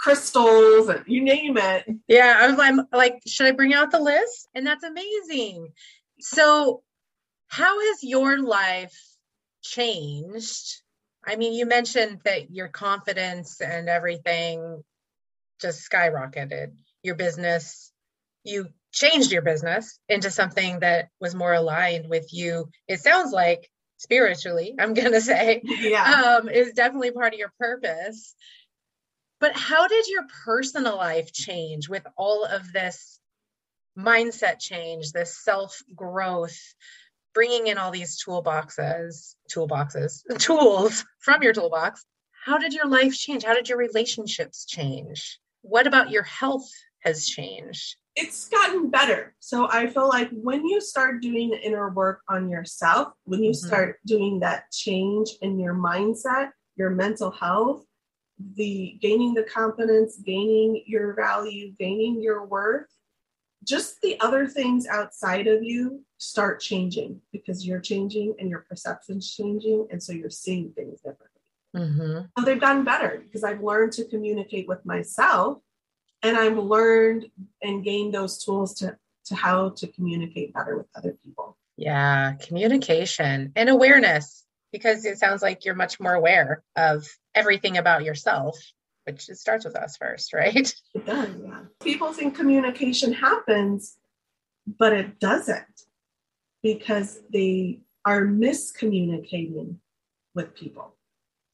[0.00, 1.84] crystals and you name it.
[2.08, 4.48] Yeah, I was I'm like, should I bring out the list?
[4.52, 5.68] And that's amazing.
[6.18, 6.82] So
[7.46, 8.98] how has your life
[9.62, 10.82] changed?
[11.24, 14.82] I mean, you mentioned that your confidence and everything
[15.60, 16.72] just skyrocketed.
[17.02, 17.92] Your business,
[18.44, 22.68] you changed your business into something that was more aligned with you.
[22.88, 26.38] It sounds like spiritually, I'm going to say, yeah.
[26.40, 28.34] um, is definitely part of your purpose.
[29.38, 33.20] But how did your personal life change with all of this
[33.98, 36.58] mindset change, this self growth?
[37.36, 42.02] bringing in all these toolboxes, toolboxes, tools from your toolbox.
[42.46, 43.44] How did your life change?
[43.44, 45.38] How did your relationships change?
[45.68, 47.96] What about your health has changed?
[48.14, 49.34] It's gotten better.
[49.40, 53.50] So I feel like when you start doing the inner work on yourself, when you
[53.50, 53.66] mm-hmm.
[53.66, 57.84] start doing that change in your mindset, your mental health,
[58.54, 62.86] the gaining the confidence, gaining your value, gaining your worth,
[63.64, 69.34] just the other things outside of you start changing because you're changing and your perception's
[69.34, 69.88] changing.
[69.90, 71.35] And so you're seeing things differently.
[71.76, 72.20] Mm-hmm.
[72.38, 75.58] So they've gotten better because I've learned to communicate with myself
[76.22, 77.26] and I've learned
[77.62, 81.56] and gained those tools to, to how to communicate better with other people.
[81.76, 88.04] Yeah, communication and awareness because it sounds like you're much more aware of everything about
[88.04, 88.56] yourself
[89.06, 90.74] which it starts with us first, right?
[90.94, 91.60] It does, yeah.
[91.80, 93.96] People think communication happens,
[94.66, 95.82] but it doesn't
[96.62, 99.76] because they are miscommunicating
[100.34, 100.95] with people.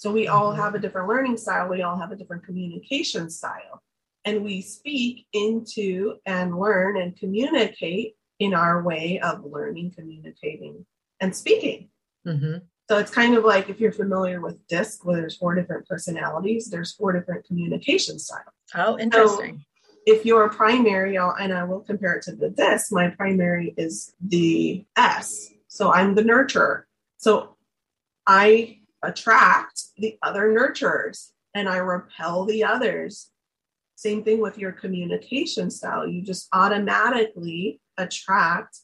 [0.02, 0.34] So we mm-hmm.
[0.34, 3.84] all have a different learning style, we all have a different communication style.
[4.24, 10.84] And we speak into and learn and communicate in our way of learning, communicating,
[11.20, 11.88] and speaking.
[12.26, 12.64] Mm-hmm.
[12.90, 16.68] So it's kind of like if you're familiar with DISC, where there's four different personalities,
[16.68, 18.42] there's four different communication styles.
[18.74, 19.64] Oh, interesting.
[19.84, 24.12] So if you're primary, and I will compare it to the DISC, my primary is
[24.20, 25.48] the S.
[25.68, 26.82] So I'm the nurturer.
[27.18, 27.54] So
[28.26, 33.30] I attract the other nurturers and I repel the others.
[33.96, 36.06] Same thing with your communication style.
[36.06, 38.78] You just automatically attract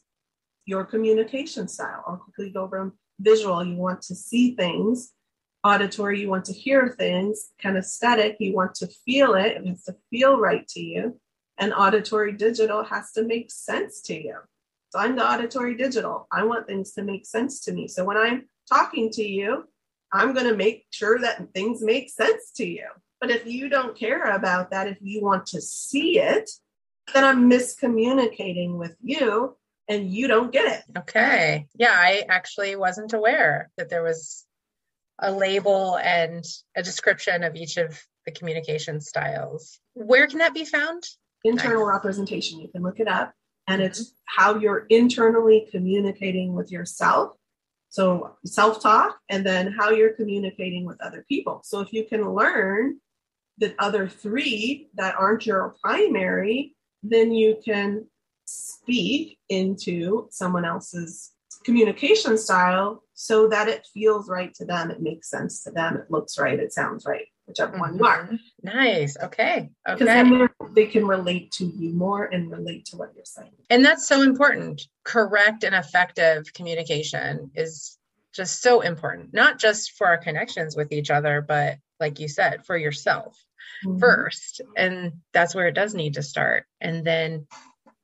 [0.65, 2.05] your communication style.
[2.07, 5.13] I'll quickly go from visual, you want to see things
[5.65, 7.51] Auditory, you want to hear things.
[7.63, 9.57] Kinesthetic, you want to feel it.
[9.57, 11.21] It has to feel right to you.
[11.59, 14.37] And auditory digital has to make sense to you.
[14.91, 16.29] So I'm the auditory digital.
[16.31, 17.89] I want things to make sense to me.
[17.89, 19.65] So when I'm talking to you,
[20.13, 22.87] I'm going to make sure that things make sense to you.
[23.21, 26.51] But if you don't care about that, if you want to see it,
[27.13, 29.57] then I'm miscommunicating with you
[29.89, 30.99] and you don't get it.
[30.99, 31.67] Okay.
[31.75, 34.45] Yeah, I actually wasn't aware that there was
[35.19, 36.45] a label and
[36.77, 39.81] a description of each of the communication styles.
[39.95, 41.05] Where can that be found?
[41.45, 41.95] Internal nice.
[41.95, 42.61] representation.
[42.61, 43.33] You can look it up,
[43.67, 44.43] and it's mm-hmm.
[44.43, 47.33] how you're internally communicating with yourself.
[47.91, 51.63] So, self talk, and then how you're communicating with other people.
[51.65, 53.01] So, if you can learn
[53.59, 58.07] the other three that aren't your primary, then you can
[58.45, 61.33] speak into someone else's
[61.65, 66.11] communication style so that it feels right to them, it makes sense to them, it
[66.11, 68.25] looks right, it sounds right, one you are.
[68.25, 68.37] Mm-hmm.
[68.63, 69.17] Nice.
[69.17, 69.71] Okay.
[69.89, 69.95] Okay.
[69.95, 73.53] Because then they can relate to you more and relate to what you're saying.
[73.71, 74.83] And that's so important.
[75.05, 77.99] Correct and effective communication is
[78.33, 82.65] just so important, not just for our connections with each other, but like you said,
[82.67, 83.37] for yourself
[83.85, 83.99] mm-hmm.
[83.99, 84.61] first.
[84.77, 86.65] And that's where it does need to start.
[86.81, 87.47] And then,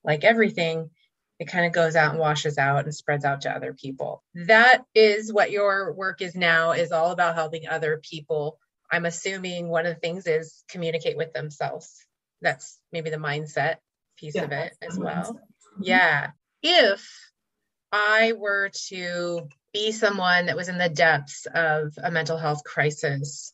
[0.02, 0.90] like everything,
[1.38, 4.22] it kind of goes out and washes out and spreads out to other people.
[4.35, 8.59] That is what your work is now is all about helping other people.
[8.94, 12.07] I'm assuming one of the things is communicate with themselves.
[12.40, 13.78] That's maybe the mindset
[14.16, 15.35] piece yeah, of it as well.
[15.35, 15.83] Mm-hmm.
[15.83, 16.30] Yeah.
[16.62, 17.04] If
[17.90, 23.52] I were to be someone that was in the depths of a mental health crisis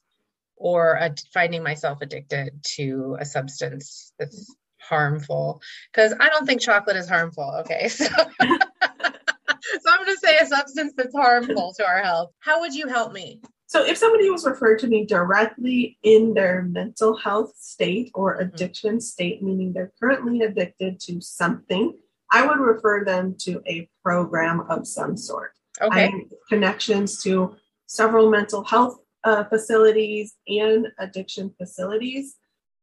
[0.57, 6.97] or a, finding myself addicted to a substance that's harmful because I don't think chocolate
[6.97, 7.51] is harmful.
[7.61, 7.89] Okay.
[7.99, 8.05] So,
[9.81, 12.33] so I'm going to say a substance that's harmful to our health.
[12.41, 13.41] How would you help me?
[13.71, 18.49] So, if somebody was referred to me directly in their mental health state or mm-hmm.
[18.53, 18.99] addiction mm-hmm.
[18.99, 21.97] state, meaning they're currently addicted to something,
[22.33, 25.53] I would refer them to a program of some sort.
[25.81, 26.11] Okay.
[26.49, 27.55] Connections to
[27.87, 32.39] several mental health uh, facilities and addiction facilities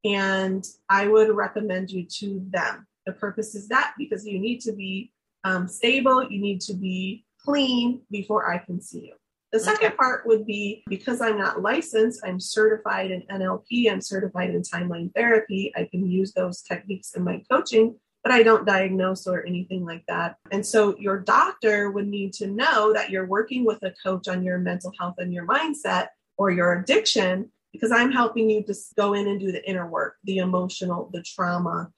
[0.05, 2.87] and I would recommend you to them.
[3.05, 5.11] The purpose is that because you need to be
[5.43, 9.15] um, stable, you need to be clean before I can see you.
[9.57, 14.51] The second part would be because I'm not licensed, I'm certified in NLP, I'm certified
[14.51, 15.73] in timeline therapy.
[15.75, 20.03] I can use those techniques in my coaching, but I don't diagnose or anything like
[20.07, 20.35] that.
[20.51, 24.43] And so your doctor would need to know that you're working with a coach on
[24.43, 29.15] your mental health and your mindset or your addiction because I'm helping you to go
[29.15, 31.89] in and do the inner work, the emotional, the trauma,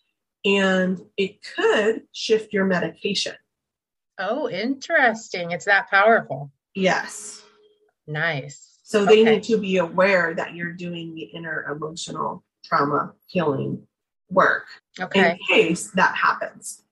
[0.45, 3.35] and it could shift your medication.
[4.17, 5.51] Oh, interesting.
[5.51, 6.53] It's that powerful.
[6.73, 7.43] Yes.
[8.09, 8.79] Nice.
[8.83, 9.35] So they okay.
[9.35, 13.87] need to be aware that you're doing the inner emotional trauma healing
[14.29, 14.65] work
[14.99, 15.31] okay.
[15.31, 16.83] in case that happens.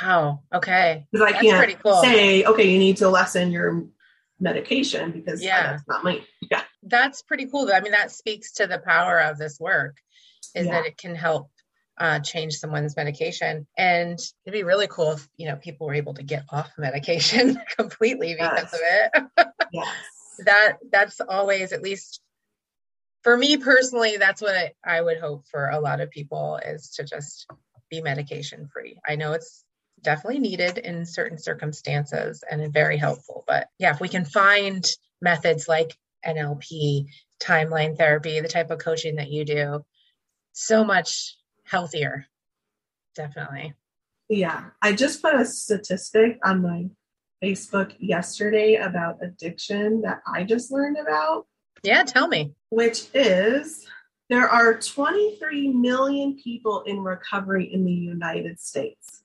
[0.00, 0.40] Wow.
[0.54, 1.06] Okay.
[1.10, 2.02] Because I That's can't cool.
[2.02, 3.86] say, okay, you need to lessen your
[4.40, 5.72] medication because yeah.
[5.72, 6.62] that's not my yeah.
[6.82, 7.70] That's pretty cool.
[7.72, 9.96] I mean, that speaks to the power of this work
[10.54, 10.72] is yeah.
[10.72, 11.50] that it can help
[11.98, 13.66] uh, change someone's medication.
[13.76, 17.60] And it'd be really cool if you know people were able to get off medication
[17.76, 18.74] completely because yes.
[18.74, 18.80] of
[19.36, 19.48] it.
[19.72, 19.88] yes.
[20.44, 22.20] That that's always at least
[23.22, 27.04] for me personally, that's what I would hope for a lot of people is to
[27.04, 27.46] just
[27.90, 28.98] be medication free.
[29.06, 29.64] I know it's
[30.02, 33.44] definitely needed in certain circumstances and very helpful.
[33.46, 34.84] But yeah, if we can find
[35.20, 37.06] methods like NLP,
[37.42, 39.84] timeline therapy, the type of coaching that you do,
[40.52, 42.26] so much healthier.
[43.14, 43.74] Definitely.
[44.28, 44.64] Yeah.
[44.82, 46.86] I just put a statistic on my
[47.42, 51.46] Facebook yesterday about addiction that I just learned about.
[51.82, 52.52] Yeah, tell me.
[52.70, 53.86] Which is
[54.28, 59.22] there are 23 million people in recovery in the United States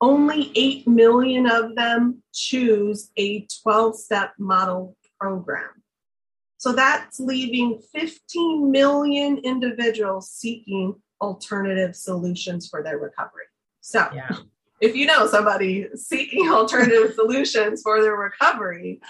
[0.00, 5.70] only 8 million of them choose a 12 step model program.
[6.58, 13.44] So that's leaving 15 million individuals seeking alternative solutions for their recovery.
[13.80, 14.36] So, yeah.
[14.80, 19.00] If you know somebody seeking alternative solutions for their recovery,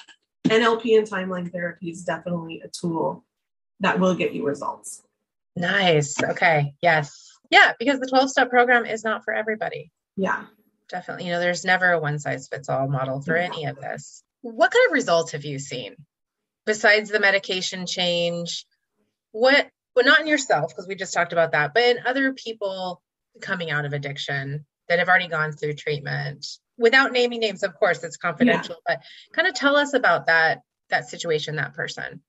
[0.47, 3.25] NLP and timeline therapy is definitely a tool
[3.81, 5.03] that will get you results.
[5.57, 6.23] Nice.
[6.23, 6.75] Okay.
[6.81, 7.33] Yes.
[7.51, 9.91] Yeah, because the 12 step program is not for everybody.
[10.17, 10.45] Yeah
[10.89, 11.27] definitely.
[11.27, 14.23] You know, there's never a one size fits all model for any of this.
[14.43, 15.95] What kind of results have you seen
[16.67, 18.67] besides the medication change?
[19.33, 23.03] What, well, not in yourself, because we just talked about that, but in other people
[23.41, 26.47] coming out of addiction that have already gone through treatment
[26.79, 28.97] without naming names, of course, it's confidential, yeah.
[28.97, 32.23] but kind of tell us about that that situation, that person?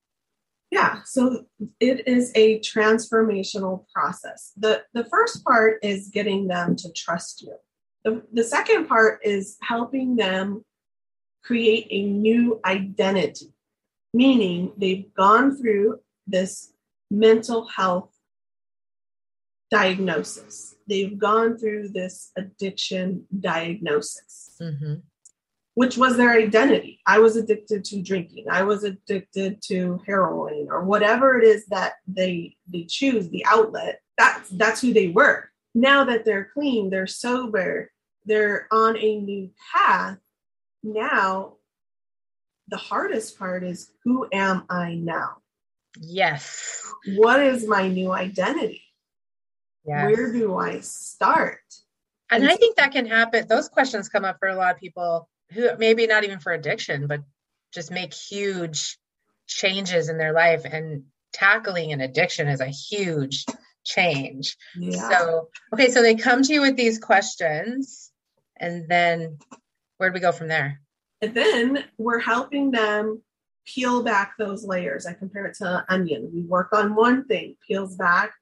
[0.70, 1.46] Yeah, so
[1.80, 4.52] it is a transformational process.
[4.56, 7.56] The the first part is getting them to trust you.
[8.04, 10.64] The, the second part is helping them
[11.42, 13.52] create a new identity,
[14.14, 16.72] meaning they've gone through this
[17.10, 18.09] mental health
[19.70, 20.74] diagnosis.
[20.88, 24.56] They've gone through this addiction diagnosis.
[24.60, 24.94] Mm-hmm
[25.74, 27.00] which was their identity.
[27.06, 28.46] I was addicted to drinking.
[28.50, 34.02] I was addicted to heroin or whatever it is that they they choose the outlet.
[34.18, 35.48] That's that's who they were.
[35.74, 37.90] Now that they're clean, they're sober,
[38.24, 40.18] they're on a new path.
[40.82, 41.54] Now
[42.68, 45.36] the hardest part is who am I now?
[45.98, 46.92] Yes.
[47.16, 48.82] What is my new identity?
[49.84, 50.16] Yes.
[50.16, 51.60] Where do I start?
[52.30, 53.46] And, and I think that can happen.
[53.48, 57.06] Those questions come up for a lot of people who maybe not even for addiction,
[57.06, 57.20] but
[57.72, 58.98] just make huge
[59.46, 60.64] changes in their life.
[60.64, 63.44] And tackling an addiction is a huge
[63.84, 64.56] change.
[64.76, 65.08] Yeah.
[65.08, 68.12] So, okay, so they come to you with these questions,
[68.56, 69.38] and then
[69.96, 70.80] where do we go from there?
[71.22, 73.22] And then we're helping them
[73.66, 75.06] peel back those layers.
[75.06, 76.30] I compare it to an onion.
[76.32, 78.32] We work on one thing, peels back,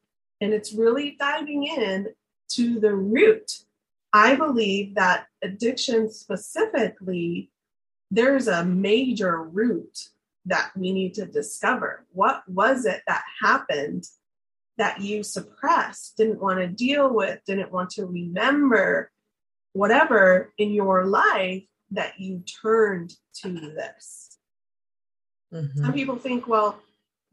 [0.41, 2.09] and it's really diving in
[2.51, 3.65] to the root
[4.13, 7.51] I believe that addiction specifically,
[8.11, 10.09] there's a major root
[10.47, 12.07] that we need to discover.
[12.13, 14.05] What was it that happened
[14.79, 19.11] that you suppressed, didn't want to deal with, didn't want to remember,
[19.75, 24.39] whatever in your life that you turned to this?
[25.53, 25.85] Mm-hmm.
[25.85, 26.81] Some people think, well,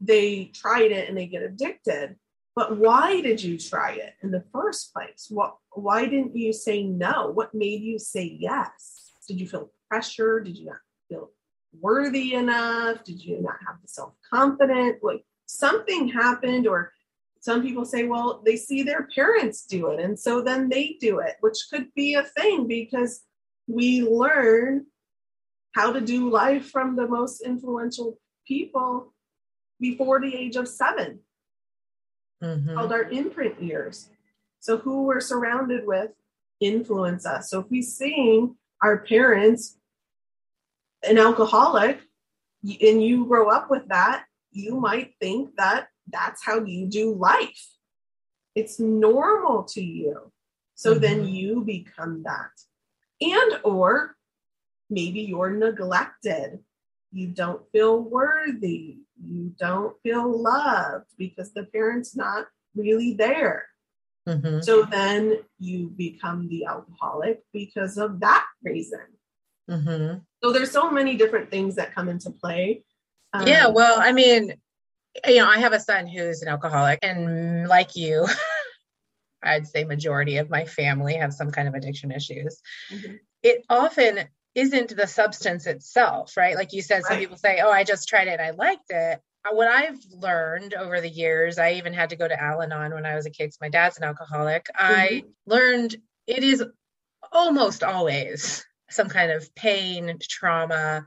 [0.00, 2.16] they tried it and they get addicted.
[2.56, 5.26] But why did you try it in the first place?
[5.28, 7.30] What why didn't you say no?
[7.30, 9.12] What made you say yes?
[9.28, 10.40] Did you feel pressure?
[10.40, 10.78] Did you not
[11.10, 11.30] feel
[11.78, 13.04] worthy enough?
[13.04, 15.00] Did you not have the self-confidence?
[15.02, 16.92] Like something happened or
[17.40, 21.20] some people say, well, they see their parents do it, and so then they do
[21.20, 23.22] it, which could be a thing because
[23.68, 24.86] we learn
[25.72, 29.12] how to do life from the most influential people
[29.78, 31.20] before the age of seven
[32.46, 32.74] mm-hmm.
[32.74, 34.10] called our imprint years.
[34.60, 36.10] So who we're surrounded with
[36.60, 37.50] influence us.
[37.50, 39.78] So if we seeing our parents
[41.02, 42.00] an alcoholic
[42.62, 47.66] and you grow up with that, you might think that that's how you do life.
[48.54, 50.32] It's normal to you.
[50.74, 51.02] So mm-hmm.
[51.02, 52.50] then you become that.
[53.20, 54.16] And or
[54.90, 56.60] maybe you're neglected.
[57.16, 63.66] You don't feel worthy you don't feel loved because the parent's not really there.
[64.28, 64.60] Mm-hmm.
[64.60, 69.00] So then you become the alcoholic because of that reason.
[69.70, 70.18] Mm-hmm.
[70.42, 72.84] So there's so many different things that come into play.
[73.32, 74.54] Um, yeah, well, I mean,
[75.26, 78.26] you know, I have a son who's an alcoholic, and like you,
[79.42, 82.60] I'd say majority of my family have some kind of addiction issues.
[82.92, 83.14] Mm-hmm.
[83.42, 86.56] It often isn't the substance itself, right?
[86.56, 89.20] Like you said, some people say, Oh, I just tried it I liked it.
[89.44, 92.94] Uh, what I've learned over the years, I even had to go to Al Anon
[92.94, 94.66] when I was a kid because my dad's an alcoholic.
[94.80, 94.94] Mm-hmm.
[94.94, 96.64] I learned it is
[97.30, 101.06] almost always some kind of pain, trauma,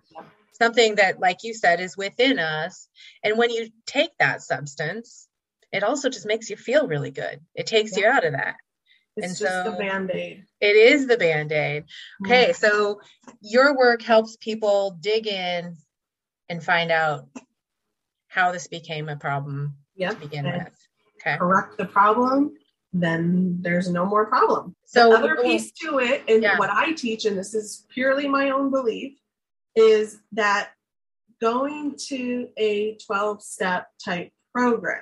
[0.54, 2.88] something that, like you said, is within us.
[3.24, 5.28] And when you take that substance,
[5.72, 7.40] it also just makes you feel really good.
[7.56, 8.04] It takes yeah.
[8.04, 8.56] you out of that.
[9.16, 10.46] It's and just so the band-aid.
[10.62, 11.86] It is the band-aid.
[12.26, 12.54] Okay, mm-hmm.
[12.54, 13.02] so
[13.42, 15.76] your work helps people dig in
[16.48, 17.28] and find out
[18.28, 20.14] how this became a problem yep.
[20.14, 20.74] to begin and with.
[21.22, 21.38] Okay.
[21.38, 22.54] Correct the problem,
[22.94, 24.76] then there's no more problem.
[24.86, 26.58] So the other piece to it, and yeah.
[26.58, 29.18] what I teach, and this is purely my own belief,
[29.76, 30.70] is that
[31.42, 35.02] going to a 12-step type program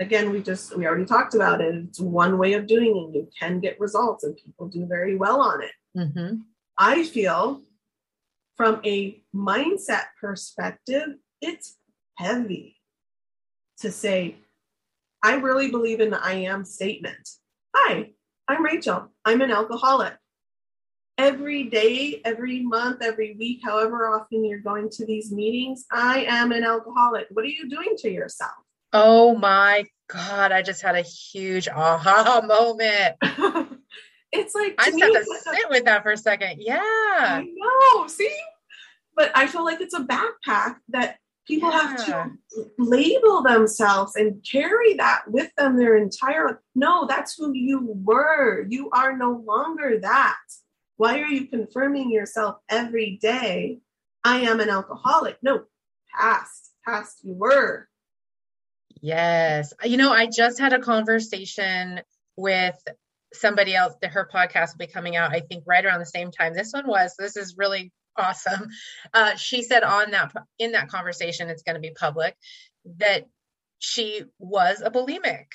[0.00, 1.74] again we just we already talked about it.
[1.74, 3.16] It's one way of doing it.
[3.16, 5.72] You can get results and people do very well on it.
[5.96, 6.38] Mm-hmm.
[6.76, 7.62] i feel
[8.56, 11.06] from a mindset perspective
[11.40, 11.76] it's
[12.18, 12.76] heavy
[13.78, 14.34] to say
[15.22, 17.28] i really believe in the i am statement.
[17.76, 18.10] Hi
[18.48, 19.12] i'm rachel.
[19.24, 20.14] I'm an alcoholic.
[21.16, 26.50] Every day every month every week however often you're going to these meetings i am
[26.50, 27.28] an alcoholic.
[27.30, 28.63] What are you doing to yourself
[28.96, 33.16] Oh my God, I just had a huge aha moment.
[34.32, 36.62] it's like I just have to sit with that for a second.
[36.62, 36.78] Yeah.
[36.80, 38.06] I know.
[38.06, 38.32] See?
[39.16, 41.80] But I feel like it's a backpack that people yeah.
[41.80, 42.30] have to
[42.78, 46.56] label themselves and carry that with them their entire life.
[46.76, 48.64] No, that's who you were.
[48.68, 50.38] You are no longer that.
[50.98, 53.80] Why are you confirming yourself every day?
[54.22, 55.38] I am an alcoholic.
[55.42, 55.64] No,
[56.16, 57.88] past, past you were.
[59.04, 59.74] Yes.
[59.84, 62.00] You know, I just had a conversation
[62.38, 62.74] with
[63.34, 66.30] somebody else that her podcast will be coming out, I think, right around the same
[66.30, 67.14] time this one was.
[67.18, 68.66] This is really awesome.
[69.12, 72.34] Uh, she said on that in that conversation, it's going to be public,
[72.98, 73.26] that
[73.78, 75.48] she was a bulimic.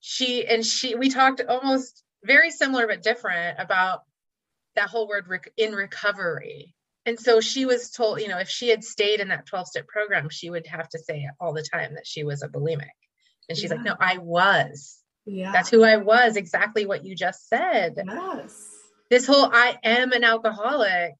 [0.00, 4.00] She and she we talked almost very similar but different about
[4.74, 6.74] that whole word rec- in recovery.
[7.10, 9.88] And so she was told, you know, if she had stayed in that 12 step
[9.88, 12.86] program, she would have to say all the time that she was a bulimic.
[13.48, 13.78] And she's yeah.
[13.78, 14.96] like, no, I was.
[15.26, 15.50] Yeah.
[15.50, 17.96] That's who I was, exactly what you just said.
[18.06, 18.64] Yes.
[19.10, 21.14] This whole I am an alcoholic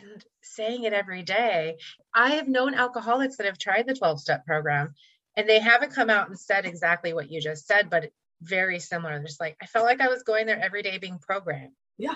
[0.00, 1.76] and saying it every day.
[2.14, 4.94] I have known alcoholics that have tried the 12 step program
[5.36, 8.10] and they haven't come out and said exactly what you just said, but
[8.40, 9.22] very similar.
[9.22, 11.74] Just like, I felt like I was going there every day being programmed.
[11.98, 12.14] Yeah.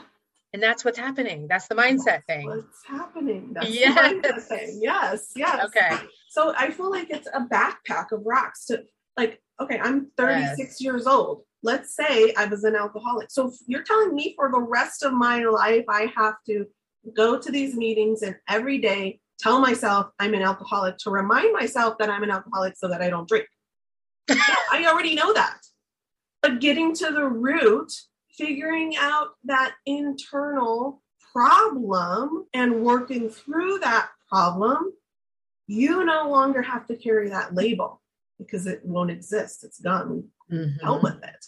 [0.57, 1.49] And that's what's happening.
[1.49, 2.47] That's the mindset that's thing.
[2.47, 3.51] What's happening?
[3.53, 3.95] That's yes.
[3.95, 4.79] the mindset thing.
[4.81, 5.33] Yes.
[5.37, 5.67] Yes.
[5.67, 5.99] Okay.
[6.31, 8.83] So I feel like it's a backpack of rocks to
[9.19, 10.81] like, okay, I'm 36 yes.
[10.81, 11.43] years old.
[11.63, 13.31] Let's say I was an alcoholic.
[13.31, 16.65] So you're telling me for the rest of my life, I have to
[17.15, 21.99] go to these meetings and every day tell myself I'm an alcoholic to remind myself
[21.99, 23.47] that I'm an alcoholic so that I don't drink.
[24.31, 25.59] I already know that.
[26.41, 27.93] But getting to the root,
[28.37, 34.93] figuring out that internal problem and working through that problem,
[35.67, 38.01] you no longer have to carry that label
[38.39, 39.65] because it won't exist.
[39.65, 40.25] It's gone.
[40.51, 40.85] Mm-hmm.
[40.85, 41.47] Dealt with it.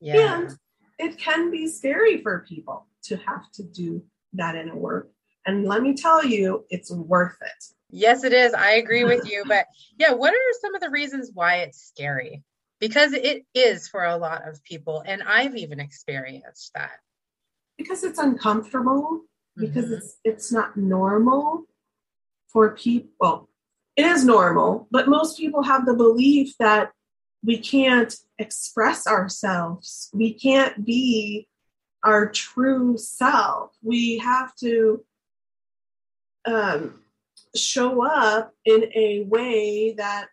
[0.00, 0.38] Yeah.
[0.38, 0.58] And
[0.98, 4.02] it can be scary for people to have to do
[4.34, 5.10] that inner work.
[5.46, 7.64] And let me tell you, it's worth it.
[7.90, 8.52] Yes, it is.
[8.54, 9.44] I agree with you.
[9.46, 9.66] But
[9.98, 12.42] yeah, what are some of the reasons why it's scary?
[12.80, 15.02] Because it is for a lot of people.
[15.06, 16.98] And I've even experienced that.
[17.76, 19.22] Because it's uncomfortable,
[19.56, 19.94] because mm-hmm.
[19.94, 21.64] it's it's not normal
[22.52, 23.48] for people.
[23.96, 26.92] It is normal, but most people have the belief that
[27.44, 30.10] we can't express ourselves.
[30.12, 31.48] We can't be
[32.02, 33.72] our true self.
[33.82, 35.04] We have to
[36.44, 37.00] um,
[37.54, 40.28] show up in a way that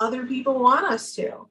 [0.00, 1.48] other people want us to.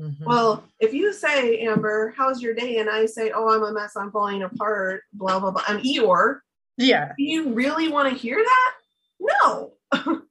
[0.00, 0.24] Mm-hmm.
[0.24, 2.78] Well, if you say, Amber, how's your day?
[2.78, 5.62] And I say, oh, I'm a mess, I'm falling apart, blah, blah, blah.
[5.68, 6.40] I'm Eeyore.
[6.76, 7.12] Yeah.
[7.16, 8.72] Do you really want to hear that?
[9.20, 9.74] No.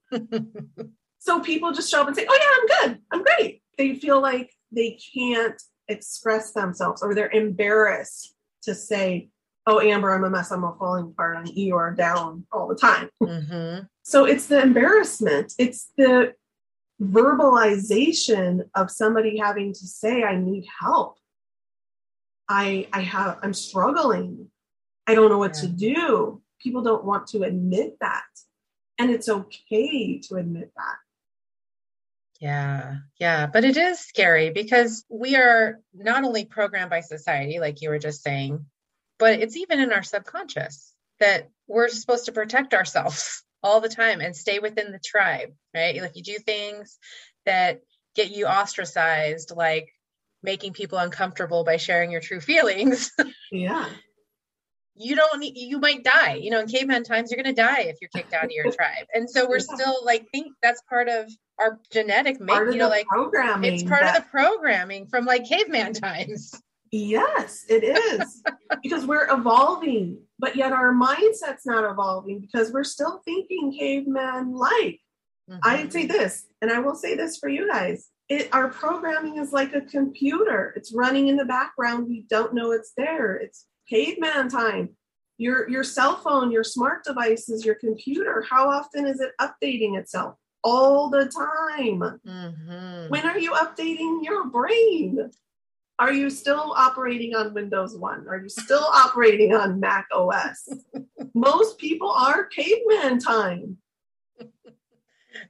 [1.18, 3.02] so people just show up and say, oh, yeah, I'm good.
[3.10, 3.62] I'm great.
[3.78, 8.34] They feel like they can't express themselves or they're embarrassed
[8.64, 9.30] to say,
[9.66, 10.50] oh, Amber, I'm a mess.
[10.50, 11.38] I'm a falling apart.
[11.38, 13.08] I'm Eeyore down all the time.
[13.22, 13.84] Mm-hmm.
[14.02, 15.54] So it's the embarrassment.
[15.58, 16.34] It's the
[17.02, 21.18] verbalization of somebody having to say, I need help.
[22.48, 24.48] I, I have, I'm struggling.
[25.06, 25.60] I don't know what yeah.
[25.62, 26.42] to do.
[26.60, 28.22] People don't want to admit that.
[28.98, 30.96] And it's okay to admit that.
[32.40, 33.46] Yeah, yeah.
[33.46, 37.98] But it is scary because we are not only programmed by society, like you were
[37.98, 38.66] just saying,
[39.18, 44.20] but it's even in our subconscious that we're supposed to protect ourselves all the time
[44.20, 46.00] and stay within the tribe, right?
[46.00, 46.98] Like you do things
[47.46, 47.80] that
[48.14, 49.88] get you ostracized, like
[50.42, 53.10] making people uncomfortable by sharing your true feelings.
[53.50, 53.88] Yeah.
[54.96, 56.34] you don't need, you might die.
[56.34, 58.72] You know, in caveman times, you're going to die if you're kicked out of your
[58.72, 59.06] tribe.
[59.14, 59.74] And so we're yeah.
[59.74, 63.72] still like, think that's part of our genetic make, you know, like programming.
[63.72, 64.18] It's part that...
[64.18, 66.52] of the programming from like caveman times.
[66.94, 68.40] Yes, it is.
[68.82, 75.00] because we're evolving, but yet our mindset's not evolving because we're still thinking caveman like.
[75.50, 75.58] Mm-hmm.
[75.64, 78.10] I'd say this, and I will say this for you guys.
[78.28, 80.72] It, our programming is like a computer.
[80.76, 82.06] It's running in the background.
[82.08, 83.34] We don't know it's there.
[83.34, 84.90] It's caveman time.
[85.36, 90.36] Your your cell phone, your smart devices, your computer, how often is it updating itself?
[90.62, 92.20] All the time.
[92.24, 93.08] Mm-hmm.
[93.08, 95.32] When are you updating your brain?
[95.98, 98.26] Are you still operating on Windows 1?
[98.28, 100.68] Are you still operating on Mac OS?
[101.34, 103.78] Most people are caveman time.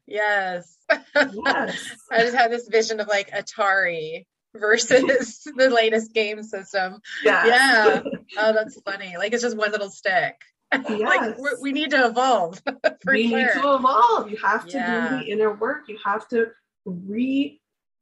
[0.06, 0.78] Yes.
[1.14, 1.90] Yes.
[2.10, 4.24] I just had this vision of like Atari
[4.56, 7.00] versus the latest game system.
[7.22, 7.46] Yes.
[7.46, 8.10] Yeah.
[8.38, 9.16] Oh, that's funny.
[9.18, 10.36] Like it's just one little stick.
[10.72, 11.00] Yes.
[11.00, 12.62] like we need to evolve.
[13.06, 13.38] we sure.
[13.38, 14.30] need to evolve.
[14.30, 15.08] You have to yeah.
[15.10, 15.82] do the inner work.
[15.86, 16.46] You have to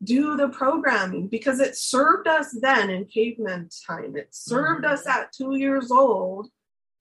[0.03, 4.17] redo the programming because it served us then in caveman time.
[4.17, 4.95] It served mm-hmm.
[4.95, 6.49] us at two years old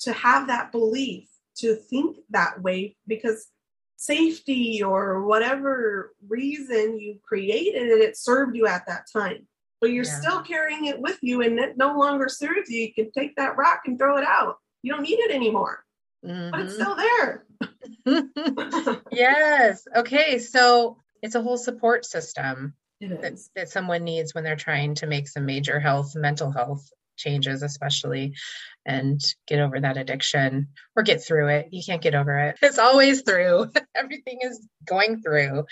[0.02, 1.28] to have that belief,
[1.58, 3.48] to think that way because
[3.98, 9.48] safety or whatever reason you created it, it served you at that time.
[9.80, 10.20] But you're yeah.
[10.20, 12.84] still carrying it with you and it no longer serves you.
[12.84, 14.58] You can take that rock and throw it out.
[14.84, 15.84] You don't need it anymore.
[16.26, 16.52] mm-hmm.
[16.52, 16.82] but it's mm-hmm.
[16.82, 16.96] still
[18.06, 19.02] there.
[19.12, 19.88] yes.
[19.96, 20.40] Okay.
[20.40, 25.28] So it's a whole support system that, that someone needs when they're trying to make
[25.28, 26.88] some major health, mental health
[27.18, 28.34] changes, especially,
[28.86, 31.68] and get over that addiction or get through it.
[31.72, 32.58] You can't get over it.
[32.62, 33.72] It's always through.
[33.96, 35.66] Everything is going through.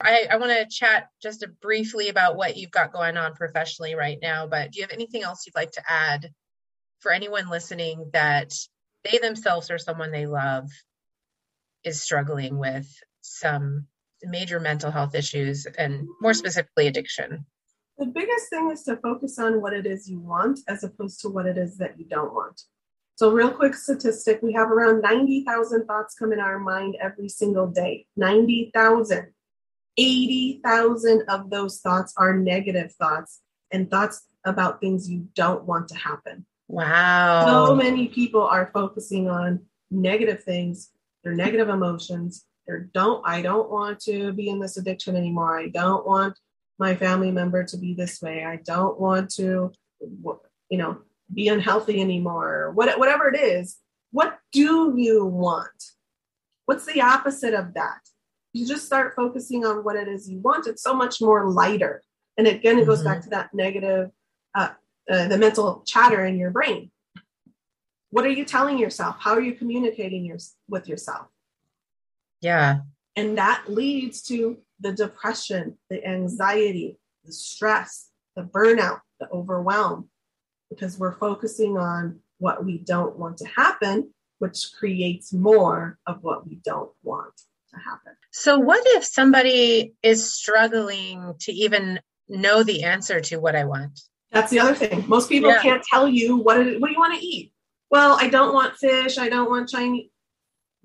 [0.00, 4.18] I, I want to chat just briefly about what you've got going on professionally right
[4.20, 6.30] now, but do you have anything else you'd like to add
[7.00, 8.52] for anyone listening that
[9.04, 10.68] they themselves or someone they love
[11.84, 12.88] is struggling with
[13.20, 13.86] some
[14.24, 17.44] major mental health issues and more specifically addiction?
[17.98, 21.28] The biggest thing is to focus on what it is you want as opposed to
[21.28, 22.60] what it is that you don't want.
[23.16, 27.66] So, real quick statistic we have around 90,000 thoughts come in our mind every single
[27.66, 28.06] day.
[28.16, 29.28] 90,000.
[29.96, 33.40] 80,000 of those thoughts are negative thoughts
[33.70, 36.44] and thoughts about things you don't want to happen.
[36.68, 37.46] Wow.
[37.46, 39.60] So many people are focusing on
[39.90, 40.90] negative things,
[41.24, 42.44] their negative emotions.
[42.66, 45.58] They're don't I don't want to be in this addiction anymore.
[45.58, 46.38] I don't want
[46.78, 48.44] my family member to be this way.
[48.44, 50.98] I don't want to, you know,
[51.32, 52.72] be unhealthy anymore.
[52.74, 53.78] What, whatever it is,
[54.12, 55.92] what do you want?
[56.66, 58.00] What's the opposite of that?
[58.52, 60.66] You just start focusing on what it is you want.
[60.66, 62.02] It's so much more lighter.
[62.36, 63.08] And again, it goes mm-hmm.
[63.08, 64.10] back to that negative,
[64.54, 64.70] uh,
[65.10, 66.90] uh, the mental chatter in your brain.
[68.10, 69.16] What are you telling yourself?
[69.18, 70.38] How are you communicating your,
[70.68, 71.26] with yourself?
[72.46, 72.82] Yeah.
[73.16, 80.08] And that leads to the depression, the anxiety, the stress, the burnout, the overwhelm,
[80.70, 86.46] because we're focusing on what we don't want to happen, which creates more of what
[86.46, 87.34] we don't want
[87.70, 88.12] to happen.
[88.30, 93.98] So, what if somebody is struggling to even know the answer to what I want?
[94.30, 95.04] That's the other thing.
[95.08, 95.62] Most people yeah.
[95.62, 97.52] can't tell you what, it, what do you want to eat.
[97.90, 99.18] Well, I don't want fish.
[99.18, 100.10] I don't want Chinese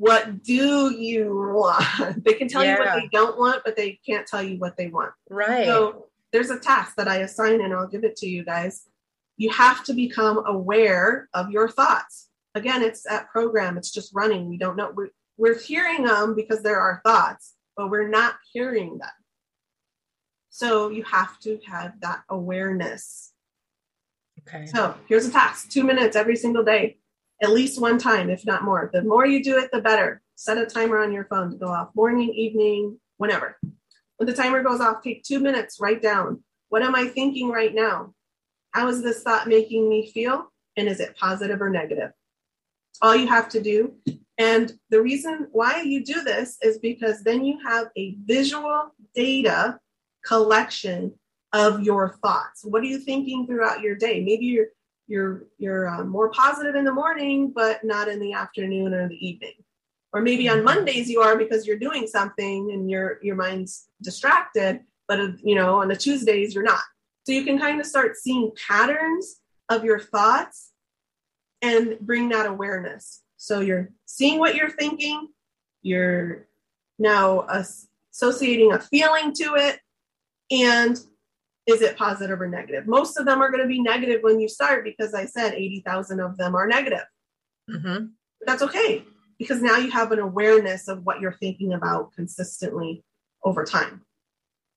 [0.01, 2.23] what do you want?
[2.25, 2.73] they can tell yeah.
[2.73, 5.13] you what they don't want, but they can't tell you what they want.
[5.29, 5.65] Right.
[5.65, 8.87] So there's a task that I assign and I'll give it to you guys.
[9.37, 12.29] You have to become aware of your thoughts.
[12.55, 14.49] Again, it's that program, it's just running.
[14.49, 14.91] We don't know.
[14.91, 19.09] We're, we're hearing them because there are thoughts, but we're not hearing them.
[20.49, 23.33] So you have to have that awareness.
[24.47, 24.65] Okay.
[24.65, 26.97] So here's a task two minutes every single day
[27.41, 28.89] at least one time, if not more.
[28.93, 30.21] The more you do it, the better.
[30.35, 33.57] Set a timer on your phone to go off morning, evening, whenever.
[34.17, 37.75] When the timer goes off, take two minutes, write down what am I thinking right
[37.75, 38.13] now?
[38.71, 40.53] How is this thought making me feel?
[40.77, 42.11] And is it positive or negative?
[43.01, 43.95] All you have to do.
[44.37, 49.79] And the reason why you do this is because then you have a visual data
[50.25, 51.13] collection
[51.51, 52.63] of your thoughts.
[52.63, 54.23] What are you thinking throughout your day?
[54.23, 54.67] Maybe you're
[55.11, 59.27] you're you're uh, more positive in the morning but not in the afternoon or the
[59.27, 59.53] evening.
[60.13, 60.65] Or maybe on mm-hmm.
[60.65, 65.55] mondays you are because you're doing something and your your mind's distracted but uh, you
[65.55, 66.83] know on the tuesdays you're not.
[67.25, 70.71] So you can kind of start seeing patterns of your thoughts
[71.61, 73.21] and bring that awareness.
[73.37, 75.27] So you're seeing what you're thinking
[75.81, 76.47] you're
[76.99, 79.79] now associating a feeling to it
[80.51, 80.99] and
[81.67, 82.87] is it positive or negative?
[82.87, 86.19] Most of them are going to be negative when you start because I said 80,000
[86.19, 87.05] of them are negative.
[87.69, 88.05] Mm-hmm.
[88.45, 89.03] That's okay
[89.41, 93.03] because now you have an awareness of what you're thinking about consistently
[93.43, 94.01] over time.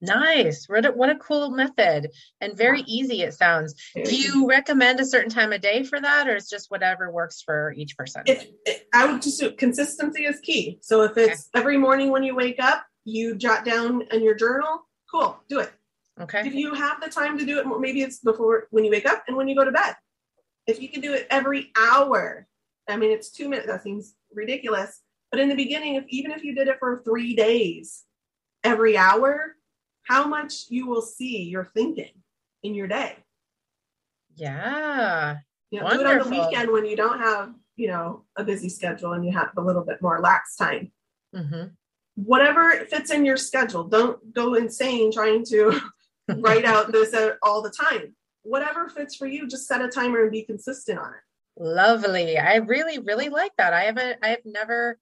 [0.00, 0.66] Nice.
[0.70, 2.10] What a, what a cool method
[2.40, 2.86] and very yeah.
[2.88, 3.74] easy it sounds.
[3.94, 7.42] Do you recommend a certain time of day for that or it's just whatever works
[7.42, 8.22] for each person?
[8.24, 8.48] If,
[8.94, 10.78] I would just consistency is key.
[10.80, 11.60] So if it's okay.
[11.60, 15.70] every morning when you wake up, you jot down in your journal, cool, do it.
[16.20, 16.46] Okay.
[16.46, 19.24] If you have the time to do it, maybe it's before when you wake up
[19.26, 19.96] and when you go to bed.
[20.66, 22.46] If you can do it every hour,
[22.88, 23.66] I mean, it's two minutes.
[23.66, 25.00] That seems ridiculous.
[25.30, 28.04] But in the beginning, if even if you did it for three days,
[28.62, 29.56] every hour,
[30.04, 32.12] how much you will see your thinking
[32.62, 33.16] in your day.
[34.36, 35.38] Yeah.
[35.70, 36.04] You know, Wonderful.
[36.04, 39.24] do it on the weekend when you don't have, you know, a busy schedule and
[39.24, 40.92] you have a little bit more lax time.
[41.34, 41.68] Mm-hmm.
[42.14, 43.84] Whatever fits in your schedule.
[43.84, 45.80] Don't go insane trying to
[46.28, 48.14] write out this all the time.
[48.42, 51.62] Whatever fits for you, just set a timer and be consistent on it.
[51.62, 52.36] Lovely.
[52.36, 53.72] I really, really like that.
[53.72, 54.98] I haven't, I have never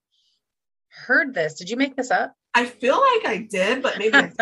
[1.07, 1.55] heard this.
[1.55, 2.35] Did you make this up?
[2.55, 4.33] I feel like I did, but maybe I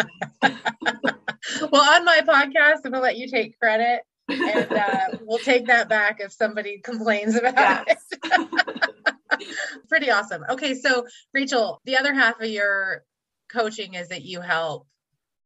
[0.43, 0.59] didn't.
[1.71, 5.89] well, on my podcast, I'm gonna let you take credit, and uh, we'll take that
[5.89, 8.05] back if somebody complains about yes.
[8.13, 9.57] it.
[9.89, 10.45] Pretty awesome.
[10.51, 13.05] Okay, so Rachel, the other half of your
[13.51, 14.87] coaching is that you help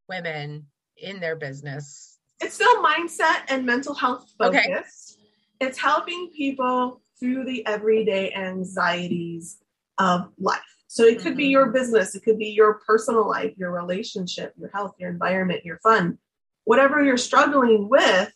[0.09, 0.67] women
[1.05, 2.19] in their business?
[2.41, 5.19] It's still mindset and mental health focused.
[5.19, 5.69] Okay.
[5.69, 9.59] It's helping people through the everyday anxieties
[9.99, 10.61] of life.
[10.89, 11.37] So it could mm-hmm.
[11.39, 15.65] be your business, it could be your personal life, your relationship, your health, your environment,
[15.65, 16.19] your fun.
[16.65, 18.33] Whatever you're struggling with,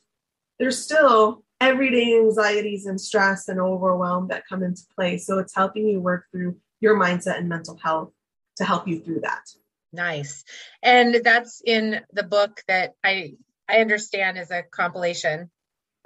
[0.58, 5.18] there's still everyday anxieties and stress and overwhelm that come into play.
[5.18, 8.12] So it's helping you work through your mindset and mental health
[8.56, 9.48] to help you through that.
[9.92, 10.44] Nice.
[10.82, 13.34] And that's in the book that I
[13.68, 15.50] I understand is a compilation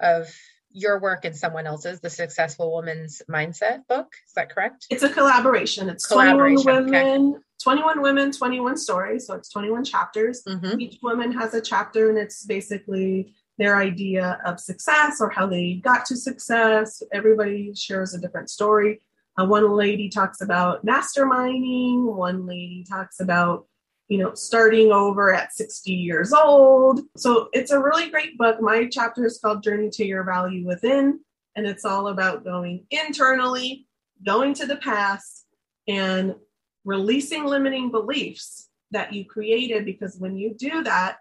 [0.01, 0.29] of
[0.73, 4.13] your work and someone else's, the Successful Woman's Mindset book.
[4.27, 4.87] Is that correct?
[4.91, 5.89] It's a collaboration.
[5.89, 6.65] It's collaboration.
[6.65, 7.43] 21 women, okay.
[7.63, 9.27] 21 women, 21 stories.
[9.27, 10.43] So it's 21 chapters.
[10.49, 10.81] Mm-hmm.
[10.81, 15.75] Each woman has a chapter, and it's basically their idea of success or how they
[15.75, 17.03] got to success.
[17.13, 19.01] Everybody shares a different story.
[19.39, 23.67] Uh, one lady talks about masterminding, one lady talks about
[24.13, 27.01] you know, starting over at 60 years old.
[27.17, 28.61] So it's a really great book.
[28.61, 31.21] My chapter is called Journey to Your Value Within,
[31.57, 33.87] and it's all about going internally,
[34.23, 35.47] going to the past,
[35.89, 36.35] and
[36.85, 41.17] releasing limiting beliefs that you created because when you do that,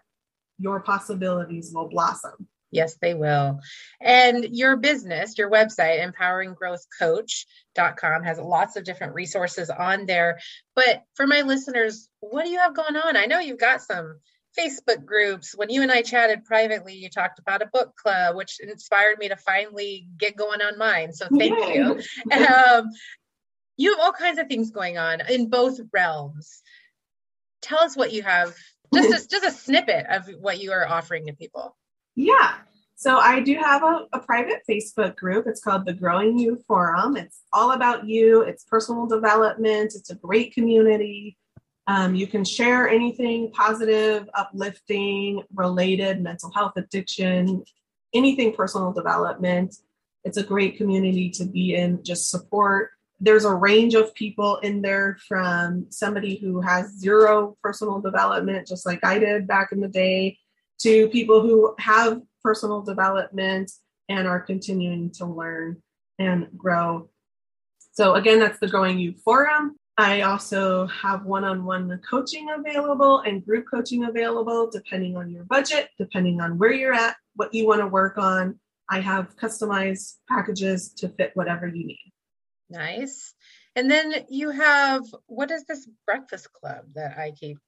[0.58, 2.46] your possibilities will blossom.
[2.72, 3.60] Yes, they will.
[4.00, 10.38] And your business, your website, empoweringgrowthcoach.com, has lots of different resources on there.
[10.74, 13.16] But for my listeners, what do you have going on?
[13.16, 14.18] I know you've got some
[14.58, 15.54] Facebook groups.
[15.54, 19.28] When you and I chatted privately, you talked about a book club, which inspired me
[19.28, 21.12] to finally get going on mine.
[21.12, 21.74] So thank Yay.
[21.74, 22.00] you.
[22.32, 22.88] Um,
[23.76, 26.62] you have all kinds of things going on in both realms.
[27.60, 28.54] Tell us what you have,
[28.94, 31.74] just a, just a snippet of what you are offering to people.
[32.14, 32.54] Yeah.
[33.02, 35.46] So I do have a, a, private Facebook group.
[35.48, 37.16] It's called the Growing You Forum.
[37.16, 38.42] It's all about you.
[38.42, 39.94] It's personal development.
[39.96, 41.36] It's a great community.
[41.88, 47.64] Um, you can share anything positive, uplifting, related, mental health, addiction,
[48.14, 49.74] anything personal development.
[50.24, 52.90] It's a great community to be in, just support.
[53.20, 58.86] There's a range of people in there from somebody who has zero personal development, just
[58.86, 60.38] like I did back in the day,
[60.82, 63.70] to people who have personal development
[64.08, 65.82] and are continuing to learn
[66.18, 67.08] and grow.
[67.92, 69.76] So, again, that's the Growing You Forum.
[69.98, 75.44] I also have one on one coaching available and group coaching available depending on your
[75.44, 78.58] budget, depending on where you're at, what you want to work on.
[78.88, 82.12] I have customized packages to fit whatever you need.
[82.70, 83.34] Nice.
[83.76, 87.58] And then you have what is this breakfast club that I keep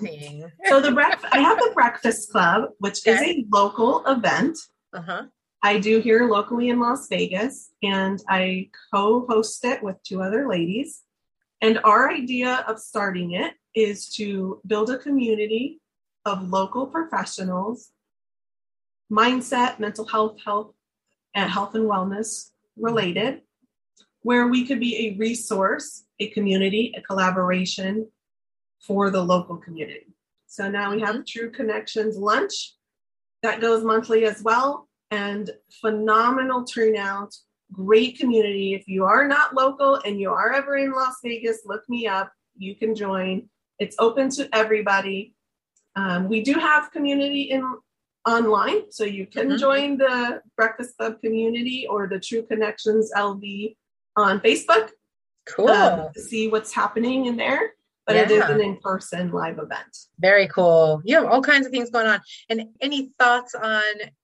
[0.00, 0.50] seeing?
[0.66, 3.12] so the breakfast, I have the Breakfast Club, which okay.
[3.12, 4.58] is a local event.
[4.92, 5.24] Uh-huh.
[5.62, 11.02] I do here locally in Las Vegas, and I co-host it with two other ladies.
[11.60, 15.80] And our idea of starting it is to build a community
[16.24, 17.90] of local professionals,
[19.10, 20.74] mindset, mental health, health,
[21.34, 23.42] and health and wellness related,
[24.22, 28.08] where we could be a resource, a community, a collaboration,
[28.80, 30.14] for the local community.
[30.46, 31.24] So now we have mm-hmm.
[31.26, 32.74] True Connections lunch
[33.42, 35.50] that goes monthly as well, and
[35.80, 37.34] phenomenal turnout,
[37.72, 38.74] great community.
[38.74, 42.32] If you are not local and you are ever in Las Vegas, look me up.
[42.56, 43.48] You can join.
[43.78, 45.34] It's open to everybody.
[45.94, 47.76] Um, we do have community in
[48.26, 49.58] online, so you can mm-hmm.
[49.58, 53.76] join the Breakfast Club community or the True Connections LV
[54.16, 54.90] on Facebook.
[55.46, 55.68] Cool.
[55.68, 57.72] Um, see what's happening in there
[58.08, 58.22] but yeah.
[58.22, 59.98] it is an in-person live event.
[60.18, 61.02] Very cool.
[61.04, 62.20] You have all kinds of things going on.
[62.48, 63.82] And any thoughts on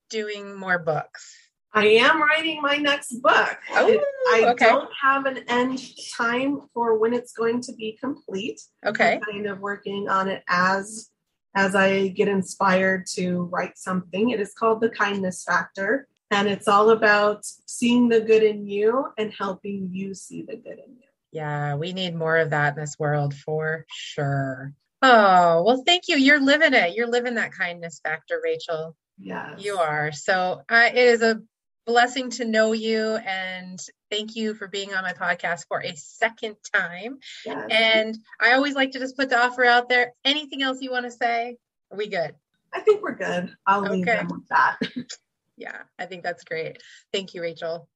[0.08, 1.36] doing more books?
[1.74, 3.58] I am writing my next book.
[3.72, 4.00] Oh,
[4.32, 4.66] I okay.
[4.66, 5.82] don't have an end
[6.16, 8.62] time for when it's going to be complete.
[8.86, 9.16] Okay.
[9.16, 11.10] I'm kind of working on it as
[11.54, 14.30] as I get inspired to write something.
[14.30, 19.08] It is called The Kindness Factor, and it's all about seeing the good in you
[19.18, 21.08] and helping you see the good in you.
[21.34, 24.72] Yeah, we need more of that in this world for sure.
[25.02, 26.16] Oh, well, thank you.
[26.16, 26.94] You're living it.
[26.94, 28.96] You're living that kindness factor, Rachel.
[29.18, 29.56] Yeah.
[29.58, 30.12] You are.
[30.12, 31.42] So uh, it is a
[31.86, 33.80] blessing to know you and
[34.12, 37.18] thank you for being on my podcast for a second time.
[37.44, 37.66] Yes.
[37.68, 40.12] And I always like to just put the offer out there.
[40.24, 41.56] Anything else you want to say?
[41.90, 42.32] Are we good?
[42.72, 43.52] I think we're good.
[43.66, 43.92] I'll okay.
[43.92, 44.78] leave them with that.
[45.56, 46.80] yeah, I think that's great.
[47.12, 47.88] Thank you, Rachel.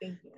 [0.00, 0.30] Thank you.